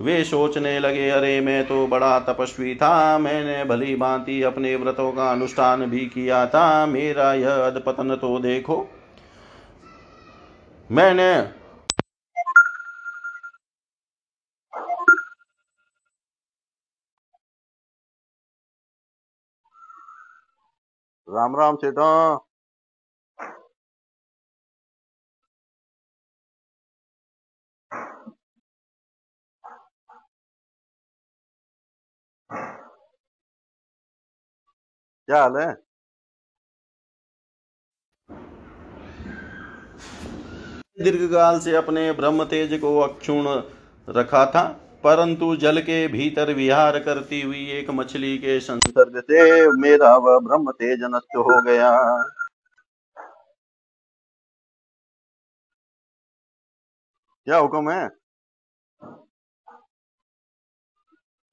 वे 0.00 0.24
सोचने 0.24 0.78
लगे, 0.78 1.10
अरे, 1.10 1.40
मैं 1.40 1.66
तो 1.66 1.86
बड़ा 1.86 2.20
तपस्वी 2.20 2.74
था, 2.74 3.18
मैंने 3.18 3.64
भली 3.64 3.96
भांति 3.96 4.42
अपने 4.42 4.76
व्रतों 4.76 5.12
का 5.12 5.30
अनुष्ठान 5.30 5.86
भी 5.86 6.06
किया 6.06 6.46
था, 6.46 6.86
मेरा 6.86 7.34
यह 7.34 7.66
अधपतन 7.66 8.16
तो 8.16 8.38
देखो। 8.38 8.88
मैंने 10.90 11.34
राम 21.30 21.56
राम 21.56 21.76
सेठा 21.76 22.40
क्या 35.30 35.40
हाल 35.42 35.56
है 35.56 35.66
दीर्घकाल 41.04 41.58
से 41.60 41.74
अपने 41.76 42.10
ब्रह्म 42.12 42.44
तेज 42.44 42.72
को 42.80 42.98
अक्षुण 43.00 43.46
रखा 44.08 44.44
था 44.46 44.62
परंतु 45.04 45.54
जल 45.56 45.80
के 45.82 46.06
भीतर 46.08 46.52
विहार 46.54 46.98
करती 47.04 47.40
हुई 47.42 47.64
एक 47.72 47.90
मछली 47.90 48.36
के 48.38 48.58
संसर्ग 48.60 49.20
से 49.22 49.44
मेरा 49.80 50.16
वह 50.18 50.38
ब्रह्म 50.40 50.72
तेज 50.72 51.04
नष्ट 51.14 51.36
हो 51.38 51.62
गया। 51.62 51.90
क्या 57.46 57.58
हुक्म 57.58 57.90
है? 57.90 58.04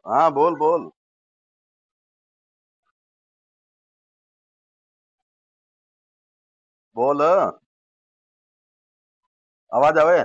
हाँ 0.06 0.32
बोल 0.34 0.56
बोल। 0.58 0.92
बोल। 6.98 7.22
आवाज़ 9.74 10.00
आवे? 10.00 10.20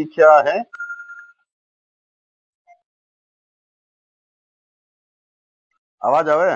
इच्छा 0.00 0.30
है। 0.50 0.58
आवाज़ 6.04 6.30
आवे? 6.30 6.52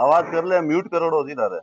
आवाज़ 0.00 0.26
कर 0.32 0.44
ले, 0.44 0.60
म्यूट 0.60 0.90
करोड़ो 0.90 1.22
सीधा 1.28 1.46
रे। 1.46 1.60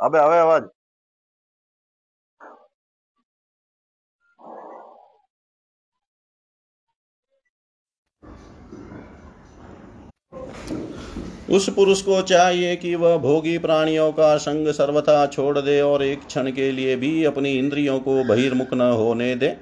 अबे 0.00 0.18
आवे 0.18 0.38
आवाज़। 0.38 0.77
उस 11.50 11.68
पुरुष 11.70 12.00
को 12.02 12.22
चाहिए 12.22 12.76
कि 12.76 12.94
वह 12.94 13.16
भोगी 13.16 13.58
प्राणियों 13.58 14.12
का 14.12 14.36
संग 14.36 14.68
सर्वथा 14.68 15.26
छोड़ 15.26 15.58
दे 15.58 15.80
और 15.80 16.02
एक 16.02 16.26
क्षण 16.26 16.50
के 16.50 16.72
लिए 16.72 16.96
भी 16.96 17.24
अपनी 17.24 17.52
इंद्रियों 17.52 17.98
को 18.00 18.24
बहिर्मुख 18.24 18.74
न 18.74 18.80
होने 18.80 19.34
दे। 19.34 19.56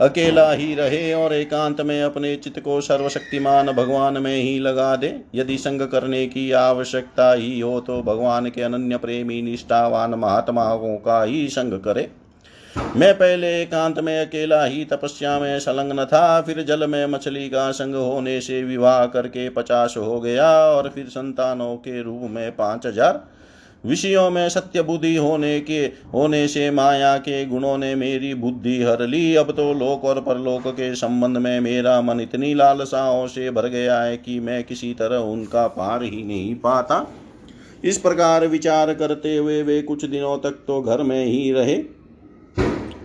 अकेला 0.00 0.52
ही 0.52 0.74
रहे 0.74 1.12
और 1.14 1.32
एकांत 1.34 1.80
में 1.80 2.02
अपने 2.02 2.36
चित्त 2.36 2.60
को 2.60 2.80
सर्वशक्तिमान 2.80 3.72
भगवान 3.72 4.22
में 4.22 4.36
ही 4.36 4.58
लगा 4.58 4.96
दे। 4.96 5.20
यदि 5.34 5.58
संग 5.58 5.82
करने 5.82 6.26
की 6.26 6.52
आवश्यकता 6.52 7.32
ही 7.32 7.60
हो 7.60 7.80
तो 7.80 8.02
भगवान 8.02 8.48
के 8.50 8.62
अनन्य 8.62 8.96
प्रेमी 8.96 9.42
निष्ठावान 9.42 10.14
महात्माओं 10.14 10.96
का 10.96 11.22
ही 11.22 11.48
संग 11.48 11.72
करे। 11.72 12.10
मैं 12.76 13.12
पहले 13.14 13.48
एकांत 13.62 13.98
में 14.00 14.18
अकेला 14.18 14.64
ही 14.64 14.84
तपस्या 14.84 15.38
में 15.38 15.58
संलग्न 15.60 16.04
था, 16.04 16.40
फिर 16.40 16.62
जल 16.62 16.86
में 16.86 17.06
मछली 17.06 17.48
का 17.48 17.70
संग 17.72 17.94
होने 17.94 18.40
से 18.40 18.62
विवाह 18.62 19.04
करके 19.06 19.48
पचास 19.50 19.94
हो 19.96 20.20
गया 20.20 20.48
और 20.66 20.88
फिर 20.88 21.06
संतानों 21.06 21.74
के 21.76 22.02
रूप 22.02 22.30
में 22.30 22.50
पाँच 22.52 22.86
हज़ार। 22.86 23.22
विषयों 23.84 24.30
में 24.30 24.48
सत्य 24.48 24.82
बुद्धि 24.82 25.14
होने 25.16 25.58
के, 25.60 25.80
होने 26.14 26.46
से 26.48 26.70
माया 26.70 27.16
के 27.18 27.44
गुणों 27.46 27.76
ने 27.78 27.94
मेरी 27.94 28.32
बुद्धि 28.36 28.82
हर 28.82 29.06
ली। 29.06 29.34
अब 29.36 29.50
तो 29.50 29.72
लोक 29.74 30.04
और 30.04 30.20
परलोक 30.20 30.68
के 30.68 30.94
संबंध 30.94 31.36
में 31.36 31.60
मेरा 31.60 32.00
मन 32.00 32.20
इतनी 32.20 32.54
लालसाओं 32.54 33.26
से 33.26 33.50
भर 33.50 33.68
गया 33.68 34.00
है 34.00 34.16
कि 34.16 34.40
मैं 34.40 34.62
किसी 34.64 34.92
तरह 34.94 35.30
उनका 35.30 35.66
पार 35.68 36.02
ही 36.02 36.22
नहीं 36.24 36.54
पाता। 36.54 37.06
इस 37.84 37.98
प्रकार 37.98 38.46
विचार 38.46 38.92
करते 38.94 39.36
हुए 39.36 39.62
वे 39.62 39.80
कुछ 39.82 40.04
दिनों 40.04 40.36
तक 40.38 40.64
तो 40.66 40.82
घर 40.82 41.02
में 41.02 41.24
ही 41.24 41.50
रहे। 41.52 41.82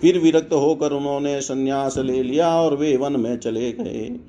फिर 0.05 0.19
विरक्त 0.19 0.53
होकर 0.53 0.91
उन्होंने 0.91 1.41
संन्यास 1.41 1.97
ले 1.97 2.23
लिया 2.23 2.49
और 2.49 2.75
वे 2.75 2.97
वन 2.97 3.19
में 3.19 3.37
चले 3.37 3.71
गए। 3.71 4.19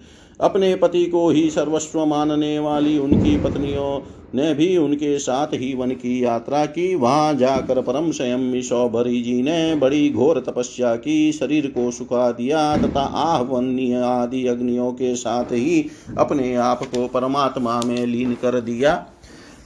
अपने 0.41 0.75
पति 0.77 1.05
को 1.07 1.29
ही 1.31 1.51
सर्वस्व 1.51 2.07
मानने 2.07 2.59
वाली 2.59 2.99
उनकी 2.99 3.37
पत्नियों 3.37 4.01
ने 4.35 4.55
भी 4.55 4.77
उनके 4.77 5.19
साथ 5.19 5.47
ही 5.47 5.75
वन 5.75 5.91
की 5.91 6.25
यात्रा 6.25 6.67
की। 6.67 6.95
वहाँ 6.95 7.35
जाकर 7.35 7.83
परम 7.83 8.11
स्वयं 8.11 8.63
सौभरी 8.63 9.23
जी 9.23 9.43
ने 9.43 9.75
बड़ी 9.75 10.11
घोर 10.11 10.41
तपस्या 10.41 10.97
की, 10.97 11.33
शरीर 11.33 11.67
को 11.67 11.91
सुखा 11.91 12.31
दिया 12.31 12.77
तथा 12.77 13.01
आहवन्य 13.01 13.95
आदि 13.95 14.47
अग्नियों 14.47 14.93
के 14.93 15.15
साथ 15.17 15.45
ही 15.45 15.87
अपने 16.19 16.55
आप 16.55 16.83
को 16.83 17.09
परमात्मा 17.09 17.81
में 17.81 18.07
लीन 18.07 18.35
कर 18.35 18.61
दिया। 18.61 18.95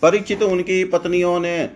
परीक्षित 0.03 0.43
उनकी 0.43 0.85
पत्नियों 0.85 1.41
ने 1.41 1.71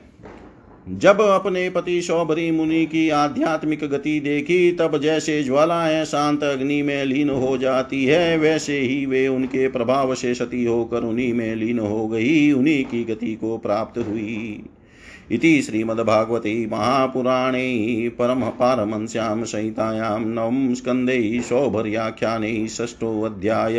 जब 0.88 1.20
अपने 1.20 1.70
पति 1.70 2.02
शौभरी 2.02 2.50
मुनि 2.50 2.86
की 2.86 3.08
आध्यात्मिक 3.10 3.84
गति 3.84 4.20
देखी, 4.20 4.72
तब 4.72 5.00
जैसे 5.00 5.42
ज्वालाएँ 5.42 6.04
शांत 6.04 6.44
अग्नि 6.44 6.82
में 6.82 7.04
लीन 7.04 7.30
हो 7.30 7.58
जाती 7.58 8.04
है, 8.04 8.38
वैसे 8.38 8.80
ही 8.80 9.06
वे 9.06 9.28
उनके 9.28 9.68
प्रभाव 9.68 10.14
से 10.14 10.34
सती 10.34 10.64
होकर 10.64 11.02
उन्हीं 11.02 11.34
में 11.34 11.56
लीन 11.56 11.78
हो 11.78 12.08
गई, 12.08 12.52
उन्हीं 12.52 12.84
की 12.84 13.04
गति 13.04 13.34
को 13.34 13.58
प्राप्त 13.58 13.98
हुई। 13.98 14.62
इति 15.30 15.62
श्रीमद्भागवते 15.62 16.66
महापुराणे 16.66 18.08
परम 18.18 18.40
पारमंस्यां 18.40 19.44
संहितायां 19.44 20.20
नवं 20.20 20.74
स्कन्धे 20.74 21.40
सौभर्याख्याने 21.40 22.68
षष्ठोऽध्याय 22.68 23.78